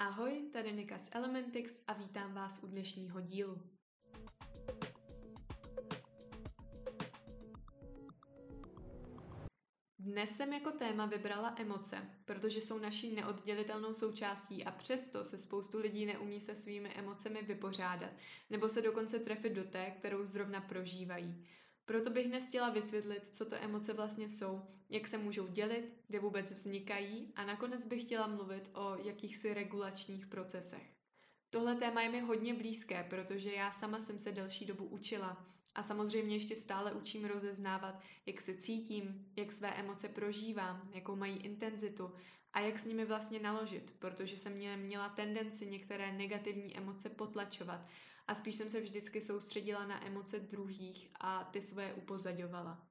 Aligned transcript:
Ahoj, 0.00 0.50
tady 0.52 0.72
Nika 0.72 0.98
z 0.98 1.08
Elementix 1.12 1.82
a 1.86 1.92
vítám 1.92 2.34
vás 2.34 2.62
u 2.62 2.66
dnešního 2.66 3.20
dílu. 3.20 3.62
Dnes 9.98 10.36
jsem 10.36 10.52
jako 10.52 10.70
téma 10.70 11.06
vybrala 11.06 11.54
emoce, 11.58 12.10
protože 12.24 12.60
jsou 12.60 12.78
naší 12.78 13.14
neoddělitelnou 13.14 13.94
součástí 13.94 14.64
a 14.64 14.70
přesto 14.70 15.24
se 15.24 15.38
spoustu 15.38 15.78
lidí 15.78 16.06
neumí 16.06 16.40
se 16.40 16.56
svými 16.56 16.88
emocemi 16.88 17.42
vypořádat, 17.42 18.10
nebo 18.50 18.68
se 18.68 18.82
dokonce 18.82 19.18
trefit 19.18 19.52
do 19.52 19.64
té, 19.64 19.90
kterou 19.90 20.26
zrovna 20.26 20.60
prožívají. 20.60 21.46
Proto 21.88 22.10
bych 22.10 22.26
dnes 22.26 22.46
chtěla 22.46 22.70
vysvětlit, 22.70 23.26
co 23.26 23.44
to 23.44 23.56
emoce 23.56 23.92
vlastně 23.92 24.28
jsou, 24.28 24.62
jak 24.88 25.06
se 25.06 25.18
můžou 25.18 25.46
dělit, 25.46 25.94
kde 26.06 26.20
vůbec 26.20 26.52
vznikají 26.52 27.32
a 27.36 27.44
nakonec 27.44 27.86
bych 27.86 28.02
chtěla 28.02 28.26
mluvit 28.26 28.70
o 28.74 28.96
jakýchsi 29.04 29.54
regulačních 29.54 30.26
procesech. 30.26 30.92
Tohle 31.50 31.74
téma 31.74 32.02
je 32.02 32.08
mi 32.08 32.20
hodně 32.20 32.54
blízké, 32.54 33.06
protože 33.10 33.52
já 33.52 33.72
sama 33.72 34.00
jsem 34.00 34.18
se 34.18 34.32
delší 34.32 34.66
dobu 34.66 34.84
učila 34.84 35.46
a 35.74 35.82
samozřejmě 35.82 36.36
ještě 36.36 36.56
stále 36.56 36.92
učím 36.92 37.24
rozeznávat, 37.24 38.00
jak 38.26 38.40
se 38.40 38.54
cítím, 38.54 39.26
jak 39.36 39.52
své 39.52 39.74
emoce 39.74 40.08
prožívám, 40.08 40.90
jakou 40.94 41.16
mají 41.16 41.36
intenzitu 41.36 42.12
a 42.52 42.60
jak 42.60 42.78
s 42.78 42.84
nimi 42.84 43.04
vlastně 43.04 43.40
naložit, 43.40 43.94
protože 43.98 44.36
jsem 44.36 44.52
měla, 44.76 45.08
tendenci 45.08 45.66
některé 45.66 46.12
negativní 46.12 46.76
emoce 46.76 47.08
potlačovat 47.08 47.80
a 48.28 48.34
spíš 48.34 48.56
jsem 48.56 48.70
se 48.70 48.80
vždycky 48.80 49.20
soustředila 49.20 49.86
na 49.86 50.06
emoce 50.06 50.38
druhých 50.38 51.10
a 51.20 51.44
ty 51.44 51.62
svoje 51.62 51.94
upozaďovala. 51.94 52.88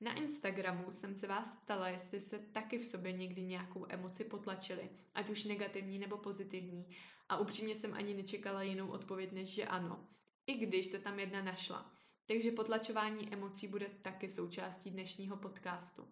Na 0.00 0.14
Instagramu 0.14 0.92
jsem 0.92 1.16
se 1.16 1.26
vás 1.26 1.56
ptala, 1.56 1.88
jestli 1.88 2.20
se 2.20 2.38
taky 2.38 2.78
v 2.78 2.86
sobě 2.86 3.12
někdy 3.12 3.42
nějakou 3.42 3.86
emoci 3.88 4.24
potlačili, 4.24 4.90
ať 5.14 5.30
už 5.30 5.44
negativní 5.44 5.98
nebo 5.98 6.18
pozitivní, 6.18 6.96
a 7.28 7.36
upřímně 7.36 7.74
jsem 7.74 7.94
ani 7.94 8.14
nečekala 8.14 8.62
jinou 8.62 8.88
odpověď, 8.88 9.32
než 9.32 9.48
že 9.48 9.64
ano, 9.64 10.08
i 10.46 10.54
když 10.54 10.86
se 10.86 10.98
tam 10.98 11.18
jedna 11.18 11.42
našla. 11.42 11.92
Takže 12.26 12.52
potlačování 12.52 13.32
emocí 13.32 13.68
bude 13.68 13.88
taky 14.02 14.28
součástí 14.28 14.90
dnešního 14.90 15.36
podcastu. 15.36 16.08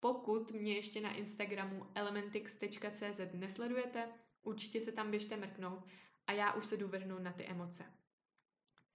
Pokud 0.00 0.50
mě 0.50 0.74
ještě 0.74 1.00
na 1.00 1.14
Instagramu 1.14 1.86
elementix.cz 1.94 3.20
nesledujete, 3.32 4.08
určitě 4.42 4.80
se 4.80 4.92
tam 4.92 5.10
běžte 5.10 5.36
mrknout 5.36 5.84
a 6.26 6.32
já 6.32 6.52
už 6.52 6.66
se 6.66 6.76
jdu 6.76 6.88
vrhnout 6.88 7.22
na 7.22 7.32
ty 7.32 7.44
emoce. 7.44 7.84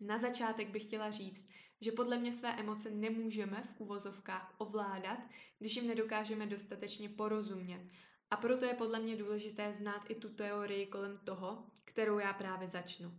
Na 0.02 0.20
začátek 0.20 0.70
bych 0.70 0.84
chtěla 0.84 1.12
říct, 1.12 1.50
že 1.82 1.92
podle 1.92 2.18
mě 2.18 2.34
své 2.34 2.56
emoce 2.60 2.90
nemůžeme 2.90 3.64
v 3.64 3.82
úvozovkách 3.82 4.56
ovládat, 4.58 5.20
když 5.60 5.76
jim 5.76 5.88
nedokážeme 5.88 6.46
dostatečně 6.48 7.10
porozumět. 7.10 7.82
A 8.32 8.38
proto 8.38 8.66
je 8.66 8.74
podle 8.74 9.00
mě 9.00 9.16
důležité 9.16 9.74
znát 9.74 10.10
i 10.10 10.16
tu 10.16 10.30
teorii 10.30 10.86
kolem 10.86 11.18
toho, 11.18 11.66
kterou 11.86 12.20
já 12.20 12.34
právě 12.34 12.68
začnu. 12.68 13.12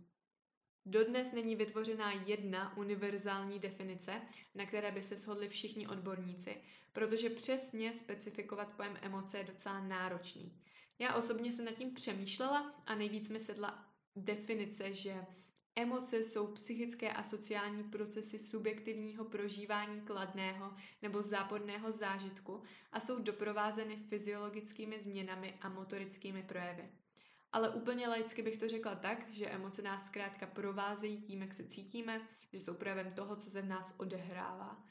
Dodnes 0.85 1.31
není 1.31 1.55
vytvořená 1.55 2.11
jedna 2.11 2.77
univerzální 2.77 3.59
definice, 3.59 4.21
na 4.55 4.65
které 4.65 4.91
by 4.91 5.03
se 5.03 5.17
shodli 5.17 5.49
všichni 5.49 5.87
odborníci, 5.87 6.61
protože 6.93 7.29
přesně 7.29 7.93
specifikovat 7.93 8.73
pojem 8.73 8.97
emoce 9.01 9.37
je 9.37 9.43
docela 9.43 9.79
náročný. 9.79 10.61
Já 10.99 11.15
osobně 11.15 11.51
se 11.51 11.63
nad 11.63 11.71
tím 11.71 11.93
přemýšlela 11.93 12.83
a 12.85 12.95
nejvíc 12.95 13.29
mi 13.29 13.39
sedla 13.39 13.85
definice, 14.15 14.93
že 14.93 15.25
Emoce 15.75 16.23
jsou 16.23 16.47
psychické 16.47 17.13
a 17.13 17.23
sociální 17.23 17.83
procesy 17.83 18.39
subjektivního 18.39 19.25
prožívání 19.25 20.01
kladného 20.01 20.73
nebo 21.01 21.21
záporného 21.23 21.91
zážitku 21.91 22.63
a 22.91 22.99
jsou 22.99 23.19
doprovázeny 23.19 23.97
fyziologickými 24.09 24.99
změnami 24.99 25.57
a 25.61 25.69
motorickými 25.69 26.43
projevy. 26.43 26.89
Ale 27.51 27.69
úplně 27.69 28.07
laicky 28.07 28.41
bych 28.41 28.57
to 28.57 28.67
řekla 28.67 28.95
tak, 28.95 29.33
že 29.33 29.49
emoce 29.49 29.81
nás 29.81 30.05
zkrátka 30.05 30.45
provázejí 30.47 31.21
tím, 31.21 31.41
jak 31.41 31.53
se 31.53 31.67
cítíme, 31.67 32.27
že 32.53 32.59
jsou 32.59 32.73
projevem 32.73 33.13
toho, 33.13 33.35
co 33.35 33.51
se 33.51 33.61
v 33.61 33.67
nás 33.67 33.95
odehrává. 33.97 34.83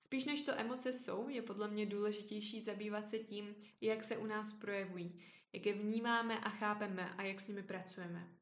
Spíš 0.00 0.24
než 0.24 0.40
to 0.40 0.52
emoce 0.52 0.92
jsou, 0.92 1.28
je 1.28 1.42
podle 1.42 1.68
mě 1.68 1.86
důležitější 1.86 2.60
zabývat 2.60 3.08
se 3.08 3.18
tím, 3.18 3.54
jak 3.80 4.04
se 4.04 4.16
u 4.16 4.26
nás 4.26 4.52
projevují, 4.52 5.24
jak 5.52 5.66
je 5.66 5.72
vnímáme 5.72 6.40
a 6.40 6.48
chápeme 6.48 7.14
a 7.14 7.22
jak 7.22 7.40
s 7.40 7.48
nimi 7.48 7.62
pracujeme. 7.62 8.37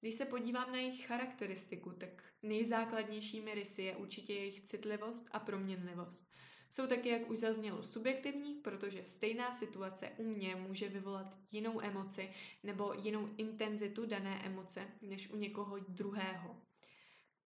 Když 0.00 0.14
se 0.14 0.24
podívám 0.24 0.72
na 0.72 0.78
jejich 0.78 1.06
charakteristiku, 1.06 1.92
tak 1.92 2.24
nejzákladnějšími 2.42 3.54
rysy 3.54 3.82
je 3.82 3.96
určitě 3.96 4.34
jejich 4.34 4.60
citlivost 4.60 5.28
a 5.32 5.38
proměnlivost. 5.38 6.30
Jsou 6.70 6.86
taky, 6.86 7.08
jak 7.08 7.30
už 7.30 7.38
zaznělo, 7.38 7.82
subjektivní, 7.82 8.54
protože 8.54 9.04
stejná 9.04 9.52
situace 9.52 10.10
u 10.16 10.24
mě 10.24 10.56
může 10.56 10.88
vyvolat 10.88 11.38
jinou 11.52 11.80
emoci 11.80 12.30
nebo 12.62 12.92
jinou 12.94 13.28
intenzitu 13.36 14.06
dané 14.06 14.42
emoce 14.44 14.88
než 15.02 15.30
u 15.30 15.36
někoho 15.36 15.78
druhého. 15.78 16.65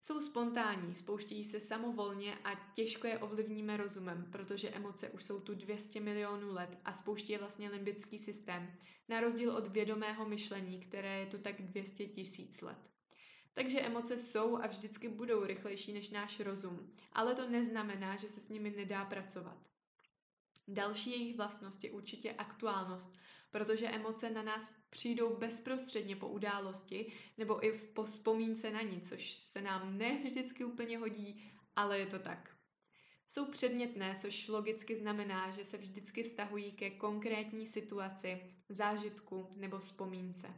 Jsou 0.02 0.20
spontánní, 0.20 0.94
spouštějí 0.94 1.44
se 1.44 1.60
samovolně 1.60 2.38
a 2.44 2.70
těžko 2.74 3.06
je 3.06 3.18
ovlivníme 3.18 3.76
rozumem, 3.76 4.28
protože 4.32 4.70
emoce 4.70 5.08
už 5.08 5.24
jsou 5.24 5.40
tu 5.40 5.54
200 5.54 6.00
milionů 6.00 6.52
let 6.52 6.78
a 6.84 6.92
spouští 6.92 7.32
je 7.32 7.38
vlastně 7.38 7.70
limbický 7.70 8.18
systém, 8.18 8.72
na 9.08 9.20
rozdíl 9.20 9.50
od 9.50 9.66
vědomého 9.66 10.28
myšlení, 10.28 10.80
které 10.80 11.20
je 11.20 11.26
tu 11.26 11.38
tak 11.38 11.62
200 11.62 12.06
tisíc 12.06 12.60
let. 12.60 12.78
Takže 13.54 13.80
emoce 13.80 14.18
jsou 14.18 14.56
a 14.56 14.66
vždycky 14.66 15.08
budou 15.08 15.44
rychlejší 15.44 15.92
než 15.92 16.10
náš 16.10 16.40
rozum, 16.40 16.94
ale 17.12 17.34
to 17.34 17.48
neznamená, 17.48 18.16
že 18.16 18.28
se 18.28 18.40
s 18.40 18.48
nimi 18.48 18.70
nedá 18.70 19.04
pracovat. 19.04 19.58
Další 20.68 21.10
jejich 21.10 21.36
vlastnost 21.36 21.84
je 21.84 21.90
určitě 21.90 22.32
aktuálnost, 22.32 23.18
protože 23.50 23.88
emoce 23.88 24.30
na 24.30 24.42
nás 24.42 24.74
přijdou 24.90 25.36
bezprostředně 25.36 26.16
po 26.16 26.28
události 26.28 27.12
nebo 27.38 27.66
i 27.66 27.78
po 27.78 28.04
vzpomínce 28.04 28.70
na 28.70 28.82
ní, 28.82 29.00
což 29.00 29.32
se 29.32 29.62
nám 29.62 29.98
ne 29.98 30.20
vždycky 30.24 30.64
úplně 30.64 30.98
hodí, 30.98 31.52
ale 31.76 31.98
je 31.98 32.06
to 32.06 32.18
tak. 32.18 32.56
Jsou 33.26 33.46
předmětné, 33.46 34.14
což 34.18 34.48
logicky 34.48 34.96
znamená, 34.96 35.50
že 35.50 35.64
se 35.64 35.76
vždycky 35.76 36.22
vztahují 36.22 36.72
ke 36.72 36.90
konkrétní 36.90 37.66
situaci, 37.66 38.40
zážitku 38.68 39.48
nebo 39.56 39.78
vzpomínce. 39.78 40.54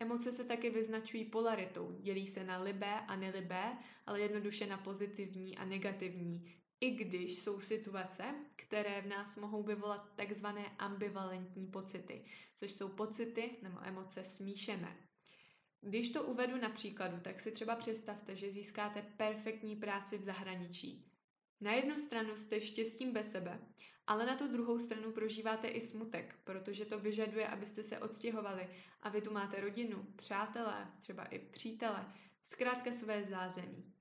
Emoce 0.00 0.32
se 0.32 0.44
taky 0.44 0.70
vyznačují 0.70 1.24
polaritou, 1.24 1.96
dělí 2.00 2.26
se 2.26 2.44
na 2.44 2.62
libé 2.62 3.00
a 3.00 3.16
nelibé, 3.16 3.78
ale 4.06 4.20
jednoduše 4.20 4.66
na 4.66 4.76
pozitivní 4.78 5.58
a 5.58 5.64
negativní, 5.64 6.54
i 6.80 6.90
když 6.90 7.38
jsou 7.38 7.60
situace, 7.60 8.34
které 8.56 9.02
v 9.02 9.06
nás 9.06 9.36
mohou 9.36 9.62
vyvolat 9.62 10.12
takzvané 10.16 10.76
ambivalentní 10.78 11.66
pocity, 11.66 12.24
což 12.54 12.72
jsou 12.72 12.88
pocity 12.88 13.50
nebo 13.62 13.78
emoce 13.82 14.24
smíšené. 14.24 14.96
Když 15.80 16.08
to 16.08 16.22
uvedu 16.22 16.56
na 16.56 16.68
příkladu, 16.68 17.20
tak 17.20 17.40
si 17.40 17.52
třeba 17.52 17.76
představte, 17.76 18.36
že 18.36 18.50
získáte 18.50 19.02
perfektní 19.16 19.76
práci 19.76 20.18
v 20.18 20.22
zahraničí. 20.22 21.12
Na 21.60 21.72
jednu 21.72 21.98
stranu 21.98 22.36
jste 22.36 22.60
štěstím 22.60 23.12
bez 23.12 23.30
sebe, 23.30 23.60
ale 24.06 24.26
na 24.26 24.36
tu 24.36 24.48
druhou 24.48 24.78
stranu 24.78 25.12
prožíváte 25.12 25.68
i 25.68 25.80
smutek, 25.80 26.38
protože 26.44 26.84
to 26.84 26.98
vyžaduje, 26.98 27.48
abyste 27.48 27.84
se 27.84 27.98
odstěhovali 27.98 28.68
a 29.02 29.08
vy 29.08 29.22
tu 29.22 29.32
máte 29.32 29.60
rodinu, 29.60 30.06
přátelé, 30.16 30.92
třeba 30.98 31.24
i 31.24 31.38
přítele, 31.38 32.12
zkrátka 32.42 32.92
své 32.92 33.24
zázemí. 33.24 33.95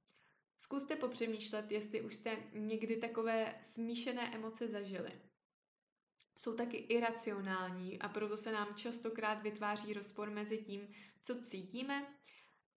Zkuste 0.57 0.95
popřemýšlet, 0.95 1.71
jestli 1.71 2.01
už 2.01 2.15
jste 2.15 2.37
někdy 2.53 2.97
takové 2.97 3.55
smíšené 3.61 4.35
emoce 4.35 4.67
zažili. 4.67 5.11
Jsou 6.35 6.53
taky 6.55 6.77
iracionální 6.77 7.99
a 7.99 8.09
proto 8.09 8.37
se 8.37 8.51
nám 8.51 8.75
častokrát 8.75 9.41
vytváří 9.43 9.93
rozpor 9.93 10.29
mezi 10.29 10.57
tím, 10.57 10.87
co 11.21 11.41
cítíme 11.41 12.07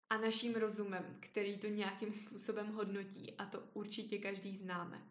a 0.09 0.17
naším 0.17 0.55
rozumem, 0.55 1.17
který 1.19 1.57
to 1.57 1.67
nějakým 1.67 2.11
způsobem 2.11 2.67
hodnotí 2.67 3.35
a 3.37 3.45
to 3.45 3.63
určitě 3.73 4.17
každý 4.17 4.57
známe. 4.57 5.01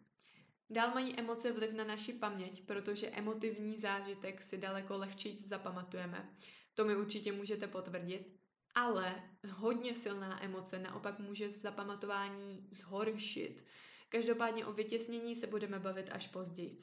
Dál 0.69 0.93
mají 0.93 1.19
emoce 1.19 1.51
vliv 1.51 1.73
na 1.73 1.83
naši 1.83 2.13
paměť, 2.13 2.65
protože 2.65 3.09
emotivní 3.09 3.79
zážitek 3.79 4.41
si 4.41 4.57
daleko 4.57 4.97
lehčí 4.97 5.37
zapamatujeme. 5.37 6.29
To 6.73 6.85
mi 6.85 6.95
určitě 6.95 7.31
můžete 7.31 7.67
potvrdit. 7.67 8.38
Ale 8.75 9.23
hodně 9.49 9.95
silná 9.95 10.43
emoce 10.43 10.79
naopak 10.79 11.19
může 11.19 11.51
zapamatování 11.51 12.67
zhoršit. 12.71 13.65
Každopádně 14.09 14.65
o 14.65 14.73
vytěsnění 14.73 15.35
se 15.35 15.47
budeme 15.47 15.79
bavit 15.79 16.09
až 16.11 16.27
později. 16.27 16.77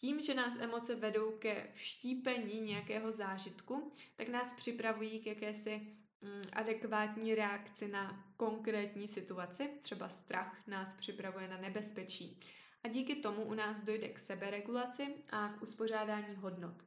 Tím, 0.00 0.22
že 0.22 0.34
nás 0.34 0.56
emoce 0.56 0.94
vedou 0.94 1.38
ke 1.38 1.70
vštípení 1.74 2.60
nějakého 2.60 3.12
zážitku, 3.12 3.92
tak 4.16 4.28
nás 4.28 4.52
připravují 4.52 5.20
k 5.20 5.26
jakési 5.26 5.96
mm, 6.20 6.42
adekvátní 6.52 7.34
reakci 7.34 7.88
na 7.88 8.32
konkrétní 8.36 9.08
situaci, 9.08 9.70
třeba 9.82 10.08
strach 10.08 10.66
nás 10.66 10.94
připravuje 10.94 11.48
na 11.48 11.56
nebezpečí. 11.56 12.40
A 12.84 12.88
díky 12.88 13.16
tomu 13.16 13.44
u 13.44 13.54
nás 13.54 13.80
dojde 13.80 14.08
k 14.08 14.18
seberegulaci 14.18 15.14
a 15.30 15.48
k 15.48 15.62
uspořádání 15.62 16.36
hodnot. 16.36 16.82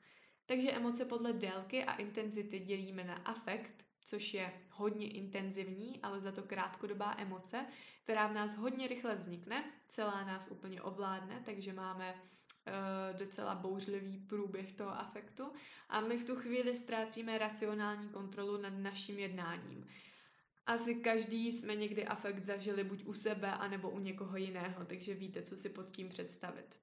Takže 0.51 0.71
emoce 0.71 1.05
podle 1.05 1.33
délky 1.33 1.83
a 1.83 1.95
intenzity 1.95 2.59
dělíme 2.59 3.03
na 3.03 3.15
afekt, 3.15 3.85
což 4.05 4.33
je 4.33 4.53
hodně 4.69 5.09
intenzivní, 5.09 5.99
ale 6.01 6.19
za 6.19 6.31
to 6.31 6.43
krátkodobá 6.43 7.15
emoce, 7.17 7.65
která 8.03 8.27
v 8.27 8.33
nás 8.33 8.55
hodně 8.55 8.87
rychle 8.87 9.15
vznikne, 9.15 9.71
celá 9.87 10.23
nás 10.23 10.47
úplně 10.51 10.81
ovládne, 10.81 11.41
takže 11.45 11.73
máme 11.73 12.15
docela 13.17 13.55
bouřlivý 13.55 14.19
průběh 14.19 14.73
toho 14.73 14.91
afektu 14.99 15.51
a 15.89 16.01
my 16.01 16.17
v 16.17 16.25
tu 16.25 16.35
chvíli 16.35 16.75
ztrácíme 16.75 17.37
racionální 17.37 18.09
kontrolu 18.09 18.57
nad 18.57 18.73
naším 18.73 19.19
jednáním. 19.19 19.87
Asi 20.65 20.95
každý 20.95 21.51
jsme 21.51 21.75
někdy 21.75 22.05
afekt 22.05 22.45
zažili 22.45 22.83
buď 22.83 23.05
u 23.05 23.13
sebe, 23.13 23.51
anebo 23.51 23.89
u 23.89 23.99
někoho 23.99 24.37
jiného, 24.37 24.85
takže 24.85 25.13
víte, 25.13 25.41
co 25.41 25.57
si 25.57 25.69
pod 25.69 25.89
tím 25.89 26.09
představit. 26.09 26.81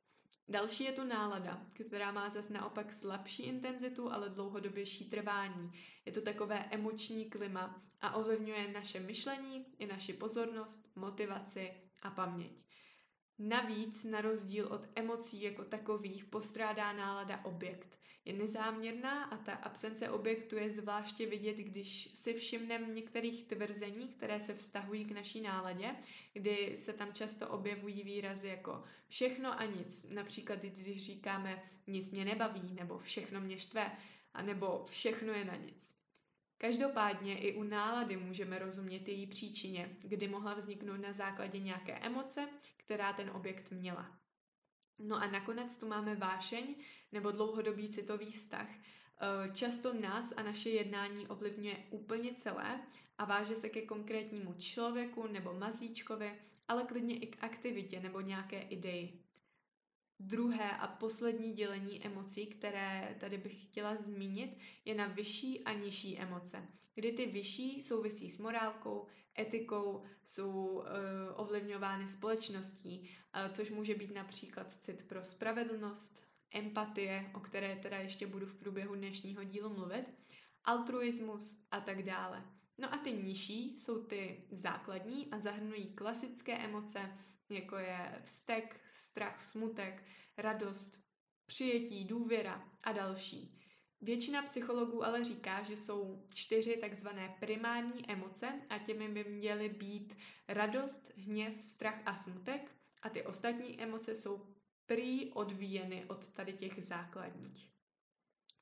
Další 0.51 0.85
je 0.85 0.93
tu 0.93 1.05
nálada, 1.05 1.67
která 1.87 2.13
má 2.13 2.29
zase 2.29 2.53
naopak 2.53 2.93
slabší 2.93 3.43
intenzitu, 3.43 4.13
ale 4.13 4.29
dlouhodobější 4.29 5.11
trvání. 5.11 5.73
Je 6.05 6.13
to 6.13 6.21
takové 6.21 6.65
emoční 6.65 7.31
klima 7.31 7.83
a 8.01 8.15
ovlivňuje 8.15 8.73
naše 8.73 9.01
myšlení 9.01 9.67
i 9.79 9.87
naši 9.87 10.13
pozornost, 10.13 10.97
motivaci 10.97 11.73
a 12.03 12.11
paměť. 12.11 12.65
Navíc, 13.39 14.05
na 14.05 14.21
rozdíl 14.21 14.67
od 14.67 14.87
emocí 14.95 15.43
jako 15.43 15.65
takových, 15.65 16.25
postrádá 16.25 16.93
nálada 16.93 17.45
objekt. 17.45 17.99
Je 18.25 18.33
nezáměrná 18.35 19.25
a 19.25 19.37
ta 19.37 19.53
absence 19.53 20.11
objektu 20.11 20.57
je 20.57 20.71
zvláště 20.71 21.27
vidět, 21.27 21.57
když 21.57 22.11
si 22.15 22.35
všimneme 22.35 22.87
některých 22.87 23.45
tvrzení, 23.45 24.09
které 24.09 24.41
se 24.41 24.55
vztahují 24.55 25.05
k 25.05 25.13
naší 25.13 25.41
náladě, 25.41 25.97
kdy 26.33 26.77
se 26.77 26.93
tam 26.93 27.13
často 27.13 27.49
objevují 27.49 28.03
výrazy 28.03 28.49
jako 28.49 28.85
všechno 29.09 29.61
a 29.61 29.65
nic. 29.65 30.07
Například, 30.09 30.59
když 30.59 31.05
říkáme 31.05 31.63
nic 31.87 32.11
mě 32.11 32.25
nebaví, 32.25 32.73
nebo 32.75 32.99
všechno 32.99 33.41
mě 33.41 33.59
štve, 33.59 33.93
nebo 34.43 34.85
všechno 34.85 35.33
je 35.33 35.45
na 35.45 35.57
nic. 35.57 35.98
Každopádně 36.59 37.39
i 37.39 37.55
u 37.55 37.63
nálady 37.63 38.17
můžeme 38.17 38.59
rozumět 38.59 39.09
její 39.09 39.27
příčině, 39.27 39.97
kdy 40.03 40.29
mohla 40.29 40.55
vzniknout 40.55 40.97
na 40.97 41.13
základě 41.13 41.59
nějaké 41.59 41.99
emoce, 41.99 42.49
která 42.77 43.13
ten 43.13 43.31
objekt 43.31 43.71
měla. 43.71 44.19
No 44.99 45.17
a 45.17 45.27
nakonec 45.27 45.77
tu 45.77 45.89
máme 45.89 46.15
vášeň 46.17 46.75
nebo 47.13 47.31
dlouhodobý 47.31 47.89
citový 47.89 48.33
vztah. 48.33 48.69
Eh, 48.71 49.51
často 49.51 49.95
nás 49.95 50.33
a 50.37 50.43
naše 50.43 50.71
jednání 50.71 51.27
ovlivňuje 51.29 51.77
úplně 51.91 52.35
celé 52.35 52.81
a 53.19 53.25
váže 53.25 53.57
se 53.57 53.69
ke 53.69 53.83
konkrétnímu 53.83 54.55
člověku 54.59 55.27
nebo 55.27 55.55
mazlíčkovi, 55.55 56.39
ale 56.69 56.85
klidně 56.85 57.19
i 57.19 57.27
k 57.27 57.45
aktivitě 57.45 58.01
nebo 58.01 58.21
nějaké 58.21 58.61
ideji. 58.61 59.28
Druhé 60.21 60.71
a 60.77 60.87
poslední 60.87 61.53
dělení 61.53 62.07
emocí, 62.07 62.47
které 62.47 63.17
tady 63.21 63.39
bych 63.39 63.63
chtěla 63.65 63.97
zmínit, 63.97 64.59
je 64.85 64.95
na 64.95 65.07
vyšší 65.07 65.65
a 65.65 65.73
nižší 65.73 66.19
emoce, 66.19 66.69
kdy 66.95 67.13
ty 67.13 67.27
vyšší 67.27 67.83
souvisí 67.83 68.31
s 68.31 68.39
morálkou, 68.39 69.07
etikou, 69.39 70.03
jsou 70.25 70.53
uh, 70.53 70.85
ovlivňovány 71.35 72.09
společností, 72.09 73.01
uh, 73.01 73.51
což 73.53 73.71
může 73.71 73.95
být 73.95 74.15
například 74.15 74.73
cit 74.73 75.09
pro 75.09 75.25
spravedlnost, 75.25 76.23
empatie, 76.51 77.31
o 77.35 77.41
které 77.41 77.77
teda 77.77 77.97
ještě 77.99 78.27
budu 78.27 78.47
v 78.47 78.55
průběhu 78.55 78.95
dnešního 78.95 79.45
dílu 79.45 79.75
mluvit, 79.75 80.05
altruismus 80.65 81.67
a 81.71 81.81
tak 81.81 82.03
dále. 82.03 82.45
No 82.79 82.95
a 82.95 82.97
ty 82.99 83.13
nižší 83.13 83.79
jsou 83.79 84.03
ty 84.05 84.45
základní 84.51 85.31
a 85.31 85.39
zahrnují 85.39 85.87
klasické 85.95 86.59
emoce, 86.59 87.19
jako 87.51 87.77
je 87.77 88.23
vztek, 88.25 88.81
strach, 88.85 89.43
smutek, 89.43 90.05
radost, 90.37 90.99
přijetí, 91.47 92.05
důvěra 92.05 92.69
a 92.83 92.93
další. 92.93 93.59
Většina 94.01 94.43
psychologů 94.43 95.05
ale 95.05 95.25
říká, 95.25 95.63
že 95.63 95.77
jsou 95.77 96.27
čtyři 96.35 96.77
takzvané 96.77 97.37
primární 97.41 98.11
emoce 98.11 98.61
a 98.69 98.79
těmi 98.79 99.09
by 99.09 99.25
měly 99.25 99.69
být 99.69 100.17
radost, 100.49 101.13
hněv, 101.17 101.55
strach 101.65 102.01
a 102.07 102.15
smutek 102.15 102.71
a 103.03 103.09
ty 103.09 103.23
ostatní 103.23 103.83
emoce 103.83 104.15
jsou 104.15 104.55
prý 104.87 105.33
odvíjeny 105.33 106.05
od 106.05 106.29
tady 106.29 106.53
těch 106.53 106.85
základních. 106.85 107.78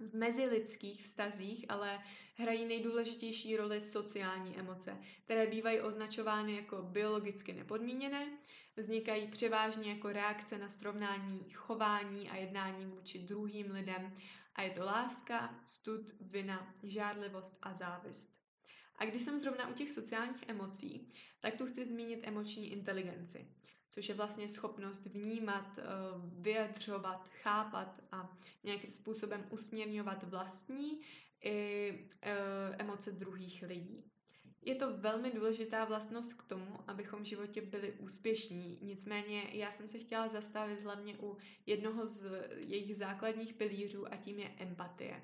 V 0.00 0.14
mezilidských 0.14 1.02
vztazích 1.02 1.64
ale 1.68 2.02
hrají 2.34 2.64
nejdůležitější 2.64 3.56
roli 3.56 3.80
sociální 3.80 4.58
emoce, 4.58 4.98
které 5.24 5.46
bývají 5.46 5.80
označovány 5.80 6.56
jako 6.56 6.82
biologicky 6.82 7.52
nepodmíněné, 7.52 8.38
vznikají 8.76 9.26
převážně 9.26 9.92
jako 9.92 10.08
reakce 10.08 10.58
na 10.58 10.68
srovnání 10.68 11.50
chování 11.52 12.30
a 12.30 12.36
jednání 12.36 12.86
vůči 12.86 13.18
druhým 13.18 13.70
lidem 13.70 14.14
a 14.54 14.62
je 14.62 14.70
to 14.70 14.84
láska, 14.84 15.60
stud, 15.64 16.10
vina, 16.20 16.74
žádlivost 16.82 17.58
a 17.62 17.74
závist. 17.74 18.36
A 18.98 19.04
když 19.04 19.22
jsem 19.22 19.38
zrovna 19.38 19.68
u 19.68 19.72
těch 19.72 19.92
sociálních 19.92 20.48
emocí, 20.48 21.08
tak 21.40 21.54
tu 21.54 21.66
chci 21.66 21.86
zmínit 21.86 22.20
emoční 22.22 22.72
inteligenci, 22.72 23.48
což 23.90 24.08
je 24.08 24.14
vlastně 24.14 24.48
schopnost 24.48 25.06
vnímat, 25.06 25.78
eh, 25.78 25.82
vyjadřovat, 26.38 27.28
chápat 27.28 28.02
a 28.12 28.36
nějakým 28.64 28.90
způsobem 28.90 29.46
usměrňovat 29.50 30.22
vlastní 30.22 31.00
i 31.40 32.08
eh, 32.22 32.76
emoce 32.78 33.12
druhých 33.12 33.62
lidí. 33.62 34.04
Je 34.66 34.74
to 34.74 34.96
velmi 34.96 35.30
důležitá 35.30 35.84
vlastnost 35.84 36.32
k 36.32 36.42
tomu, 36.42 36.78
abychom 36.86 37.22
v 37.22 37.26
životě 37.26 37.60
byli 37.62 37.92
úspěšní. 37.92 38.78
Nicméně 38.82 39.48
já 39.52 39.72
jsem 39.72 39.88
se 39.88 39.98
chtěla 39.98 40.28
zastavit 40.28 40.80
hlavně 40.80 41.16
u 41.18 41.36
jednoho 41.66 42.06
z 42.06 42.26
jejich 42.66 42.96
základních 42.96 43.54
pilířů 43.54 44.12
a 44.12 44.16
tím 44.16 44.38
je 44.38 44.48
empatie. 44.58 45.22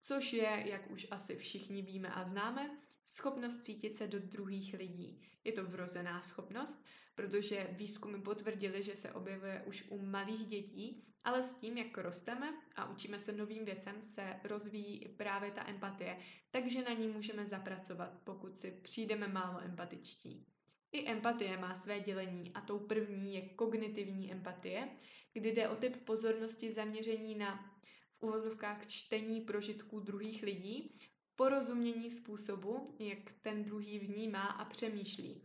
Což 0.00 0.32
je, 0.32 0.64
jak 0.66 0.90
už 0.90 1.06
asi 1.10 1.36
všichni 1.36 1.82
víme 1.82 2.08
a 2.08 2.24
známe, 2.24 2.70
schopnost 3.04 3.62
cítit 3.62 3.96
se 3.96 4.06
do 4.06 4.18
druhých 4.18 4.74
lidí. 4.74 5.20
Je 5.44 5.52
to 5.52 5.64
vrozená 5.64 6.22
schopnost, 6.22 6.84
protože 7.14 7.66
výzkumy 7.70 8.18
potvrdily, 8.18 8.82
že 8.82 8.96
se 8.96 9.12
objevuje 9.12 9.62
už 9.66 9.84
u 9.90 9.98
malých 10.06 10.46
dětí, 10.46 11.04
ale 11.24 11.42
s 11.42 11.54
tím, 11.54 11.78
jak 11.78 11.98
rosteme 11.98 12.54
a 12.76 12.90
učíme 12.90 13.20
se 13.20 13.32
novým 13.32 13.64
věcem, 13.64 14.02
se 14.02 14.40
rozvíjí 14.44 15.08
právě 15.16 15.50
ta 15.50 15.68
empatie, 15.68 16.18
takže 16.50 16.82
na 16.82 16.92
ní 16.92 17.08
můžeme 17.08 17.46
zapracovat, 17.46 18.18
pokud 18.24 18.58
si 18.58 18.70
přijdeme 18.70 19.28
málo 19.28 19.60
empatičtí. 19.60 20.46
I 20.92 21.10
empatie 21.10 21.56
má 21.58 21.74
své 21.74 22.00
dělení 22.00 22.52
a 22.54 22.60
tou 22.60 22.78
první 22.78 23.34
je 23.34 23.48
kognitivní 23.48 24.32
empatie, 24.32 24.88
kdy 25.32 25.52
jde 25.52 25.68
o 25.68 25.76
typ 25.76 25.96
pozornosti 25.96 26.72
zaměření 26.72 27.34
na 27.34 27.72
v 28.18 28.22
uvozovkách 28.22 28.86
čtení 28.86 29.40
prožitků 29.40 30.00
druhých 30.00 30.42
lidí, 30.42 30.94
porozumění 31.36 32.10
způsobu, 32.10 32.96
jak 32.98 33.32
ten 33.42 33.64
druhý 33.64 33.98
vnímá 33.98 34.42
a 34.42 34.64
přemýšlí. 34.64 35.42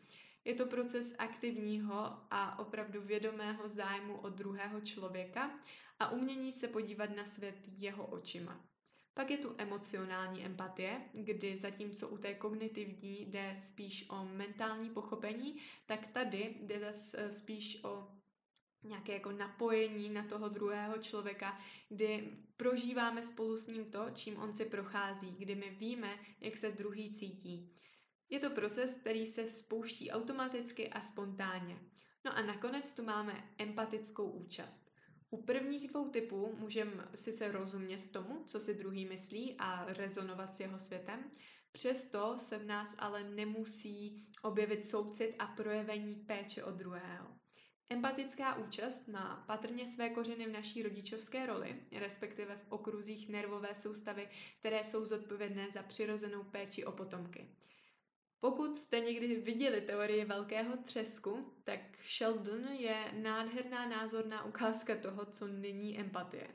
Je 0.47 0.55
to 0.55 0.65
proces 0.65 1.15
aktivního 1.17 1.93
a 2.31 2.59
opravdu 2.59 3.01
vědomého 3.01 3.67
zájmu 3.67 4.17
od 4.17 4.33
druhého 4.33 4.81
člověka 4.81 5.59
a 5.99 6.11
umění 6.11 6.51
se 6.51 6.67
podívat 6.67 7.15
na 7.15 7.25
svět 7.25 7.55
jeho 7.77 8.05
očima. 8.05 8.65
Pak 9.13 9.31
je 9.31 9.37
tu 9.37 9.55
emocionální 9.57 10.45
empatie, 10.45 11.01
kdy 11.13 11.57
zatímco 11.57 12.07
u 12.07 12.17
té 12.17 12.33
kognitivní 12.33 13.25
jde 13.25 13.55
spíš 13.57 14.09
o 14.09 14.25
mentální 14.25 14.89
pochopení, 14.89 15.57
tak 15.85 16.07
tady 16.07 16.55
jde 16.61 16.79
zase 16.79 17.17
eh, 17.17 17.31
spíš 17.31 17.83
o 17.83 18.07
nějaké 18.83 19.13
jako 19.13 19.31
napojení 19.31 20.09
na 20.09 20.23
toho 20.23 20.49
druhého 20.49 20.97
člověka, 20.97 21.59
kdy 21.89 22.37
prožíváme 22.57 23.23
spolu 23.23 23.57
s 23.57 23.67
ním 23.67 23.85
to, 23.91 24.05
čím 24.13 24.37
on 24.37 24.53
si 24.53 24.65
prochází, 24.65 25.35
kdy 25.37 25.55
my 25.55 25.69
víme, 25.69 26.19
jak 26.41 26.57
se 26.57 26.71
druhý 26.71 27.13
cítí. 27.13 27.73
Je 28.29 28.39
to 28.39 28.49
proces, 28.49 28.93
který 28.93 29.27
se 29.27 29.47
spouští 29.47 30.11
automaticky 30.11 30.89
a 30.89 31.01
spontánně. 31.01 31.79
No 32.25 32.37
a 32.37 32.41
nakonec 32.41 32.93
tu 32.93 33.03
máme 33.03 33.49
empatickou 33.57 34.29
účast. 34.29 34.91
U 35.29 35.43
prvních 35.43 35.87
dvou 35.87 36.09
typů 36.09 36.55
můžeme 36.59 37.07
sice 37.15 37.51
rozumět 37.51 38.11
tomu, 38.11 38.43
co 38.47 38.59
si 38.59 38.73
druhý 38.73 39.05
myslí 39.05 39.55
a 39.59 39.93
rezonovat 39.93 40.53
s 40.53 40.59
jeho 40.59 40.79
světem, 40.79 41.31
přesto 41.71 42.37
se 42.37 42.57
v 42.57 42.65
nás 42.65 42.95
ale 42.97 43.23
nemusí 43.23 44.27
objevit 44.41 44.85
soucit 44.85 45.35
a 45.39 45.47
projevení 45.47 46.15
péče 46.15 46.63
od 46.63 46.75
druhého. 46.75 47.27
Empatická 47.89 48.55
účast 48.55 49.07
má 49.07 49.43
patrně 49.47 49.87
své 49.87 50.09
kořeny 50.09 50.45
v 50.45 50.51
naší 50.51 50.83
rodičovské 50.83 51.45
roli, 51.45 51.87
respektive 51.91 52.57
v 52.57 52.71
okruzích 52.71 53.29
nervové 53.29 53.75
soustavy, 53.75 54.29
které 54.59 54.83
jsou 54.83 55.05
zodpovědné 55.05 55.69
za 55.69 55.83
přirozenou 55.83 56.43
péči 56.43 56.85
o 56.85 56.91
potomky. 56.91 57.55
Pokud 58.39 58.75
jste 58.75 58.99
někdy 58.99 59.35
viděli 59.35 59.81
teorii 59.81 60.25
velkého 60.25 60.77
třesku, 60.77 61.53
tak 61.63 61.79
Sheldon 62.03 62.67
je 62.67 63.11
nádherná 63.21 63.89
názorná 63.89 64.45
ukázka 64.45 64.95
toho, 64.95 65.25
co 65.25 65.47
není 65.47 65.99
empatie. 65.99 66.47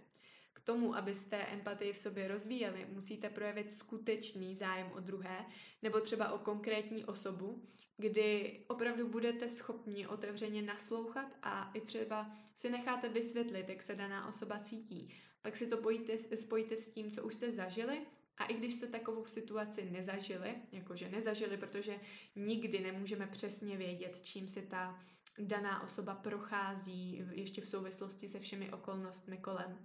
K 0.53 0.61
tomu, 0.61 0.97
abyste 0.97 1.37
empatii 1.37 1.93
v 1.93 1.99
sobě 1.99 2.29
rozvíjeli, 2.29 2.87
musíte 2.93 3.31
projevit 3.31 3.73
skutečný 3.73 4.55
zájem 4.55 4.93
o 4.93 5.01
druhé 5.01 5.47
nebo 5.83 6.01
třeba 6.01 6.33
o 6.33 6.39
konkrétní 6.39 7.05
osobu, 7.05 7.63
kdy 7.97 8.61
opravdu 8.69 9.09
budete 9.09 9.49
schopni 9.49 10.07
otevřeně 10.07 10.63
naslouchat 10.63 11.37
a 11.43 11.71
i 11.75 11.81
třeba 11.81 12.37
si 12.55 12.71
necháte 12.71 13.09
vysvětlit, 13.09 13.69
jak 13.69 13.83
se 13.83 13.95
daná 13.95 14.29
osoba 14.29 14.59
cítí. 14.59 15.15
Pak 15.43 15.57
si 15.57 15.67
to 15.67 15.81
bojíte, 15.81 16.37
spojíte 16.37 16.77
s 16.77 16.93
tím, 16.93 17.11
co 17.11 17.23
už 17.23 17.35
jste 17.35 17.53
zažili 17.53 18.07
a 18.43 18.47
i 18.47 18.55
když 18.55 18.75
jste 18.75 18.87
takovou 18.87 19.27
situaci 19.27 19.91
nezažili, 19.91 20.55
jakože 20.73 21.09
nezažili, 21.09 21.57
protože 21.57 22.01
nikdy 22.37 22.81
nemůžeme 22.81 23.27
přesně 23.27 23.77
vědět, 23.77 24.21
čím 24.21 24.49
si 24.49 24.63
ta 24.63 25.01
daná 25.39 25.83
osoba 25.83 26.15
prochází 26.15 27.25
ještě 27.33 27.61
v 27.61 27.69
souvislosti 27.69 28.29
se 28.29 28.41
všemi 28.41 28.73
okolnostmi 28.73 29.39
kolem. 29.39 29.79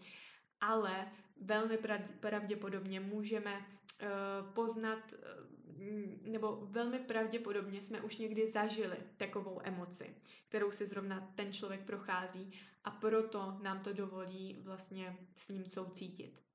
Ale 0.62 1.12
velmi 1.42 1.78
pravděpodobně 2.20 3.00
můžeme 3.00 3.58
uh, 3.58 4.54
poznat, 4.54 5.00
uh, 5.14 6.32
nebo 6.32 6.58
velmi 6.62 7.00
pravděpodobně 7.00 7.84
jsme 7.84 8.02
už 8.02 8.18
někdy 8.18 8.48
zažili 8.48 8.98
takovou 9.18 9.60
emoci, 9.64 10.16
kterou 10.50 10.72
si 10.72 10.86
zrovna 10.86 11.32
ten 11.36 11.54
člověk 11.54 11.82
prochází 11.82 12.52
a 12.84 12.92
proto 12.92 13.58
nám 13.62 13.80
to 13.84 13.94
dovolí 13.94 14.60
vlastně 14.64 15.18
s 15.36 15.48
ním 15.48 15.66
soucítit. 15.70 16.47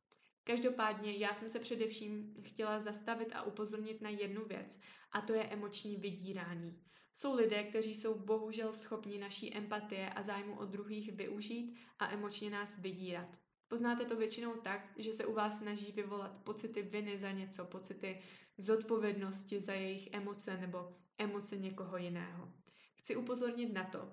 Každopádně 0.44 1.12
já 1.12 1.34
jsem 1.34 1.48
se 1.48 1.60
především 1.60 2.34
chtěla 2.42 2.80
zastavit 2.80 3.32
a 3.34 3.42
upozornit 3.42 4.00
na 4.00 4.10
jednu 4.10 4.44
věc, 4.44 4.80
a 5.12 5.20
to 5.20 5.32
je 5.32 5.44
emoční 5.44 5.96
vydírání. 5.96 6.82
Jsou 7.14 7.34
lidé, 7.34 7.64
kteří 7.64 7.94
jsou 7.94 8.18
bohužel 8.18 8.72
schopni 8.72 9.18
naší 9.18 9.56
empatie 9.56 10.10
a 10.10 10.22
zájmu 10.22 10.58
od 10.58 10.68
druhých 10.68 11.12
využít 11.12 11.76
a 11.98 12.12
emočně 12.12 12.50
nás 12.50 12.78
vydírat. 12.78 13.28
Poznáte 13.68 14.04
to 14.04 14.16
většinou 14.16 14.54
tak, 14.54 14.92
že 14.96 15.12
se 15.12 15.26
u 15.26 15.32
vás 15.32 15.58
snaží 15.58 15.92
vyvolat 15.92 16.38
pocity 16.44 16.82
viny 16.82 17.18
za 17.18 17.30
něco, 17.30 17.64
pocity 17.64 18.20
zodpovědnosti 18.56 19.60
za 19.60 19.72
jejich 19.72 20.08
emoce 20.12 20.56
nebo 20.56 20.96
emoce 21.18 21.56
někoho 21.56 21.96
jiného. 21.96 22.52
Chci 22.94 23.16
upozornit 23.16 23.72
na 23.72 23.84
to, 23.84 24.12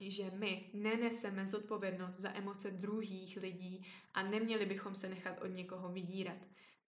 že 0.00 0.30
my 0.30 0.70
neneseme 0.74 1.46
zodpovědnost 1.46 2.14
za 2.20 2.36
emoce 2.36 2.70
druhých 2.70 3.36
lidí 3.36 3.86
a 4.14 4.22
neměli 4.22 4.66
bychom 4.66 4.94
se 4.94 5.08
nechat 5.08 5.42
od 5.42 5.46
někoho 5.46 5.88
vydírat. 5.88 6.38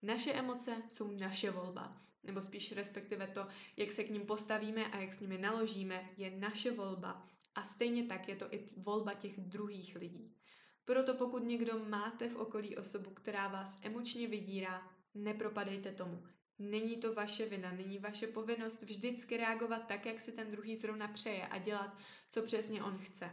Naše 0.02 0.33
emoce 0.33 0.83
jsou 0.88 1.11
naše 1.11 1.50
volba, 1.50 1.97
nebo 2.23 2.43
spíš 2.43 2.73
respektive 2.73 3.26
to, 3.26 3.47
jak 3.76 3.93
se 3.93 4.05
k 4.05 4.11
ním 4.11 4.26
postavíme 4.26 4.87
a 4.87 4.99
jak 4.99 5.12
s 5.12 5.21
nimi 5.21 5.38
naložíme, 5.38 6.11
je 6.17 6.31
naše 6.31 6.71
volba. 6.71 7.29
A 7.55 7.62
stejně 7.62 8.05
tak 8.05 8.29
je 8.29 8.37
to 8.37 8.55
i 8.55 8.67
volba 8.76 9.14
těch 9.14 9.40
druhých 9.40 9.97
lidí. 9.97 10.35
Proto 10.85 11.14
pokud 11.14 11.45
někdo 11.45 11.85
máte 11.85 12.29
v 12.29 12.37
okolí 12.37 12.76
osobu, 12.76 13.11
která 13.11 13.49
vás 13.49 13.79
emočně 13.83 14.29
vydírá, 14.29 14.90
nepropadejte 15.14 15.93
tomu. 15.93 16.23
Není 16.61 16.97
to 16.97 17.12
vaše 17.12 17.47
vina, 17.47 17.73
není 17.73 17.99
vaše 17.99 18.26
povinnost 18.26 18.83
vždycky 18.83 19.37
reagovat 19.37 19.87
tak, 19.87 20.07
jak 20.07 20.21
si 20.21 20.33
ten 20.33 20.50
druhý 20.50 20.76
zrovna 20.76 21.09
přeje 21.09 21.47
a 21.47 21.59
dělat, 21.59 21.97
co 22.31 22.43
přesně 22.43 22.83
on 22.83 22.99
chce. 22.99 23.31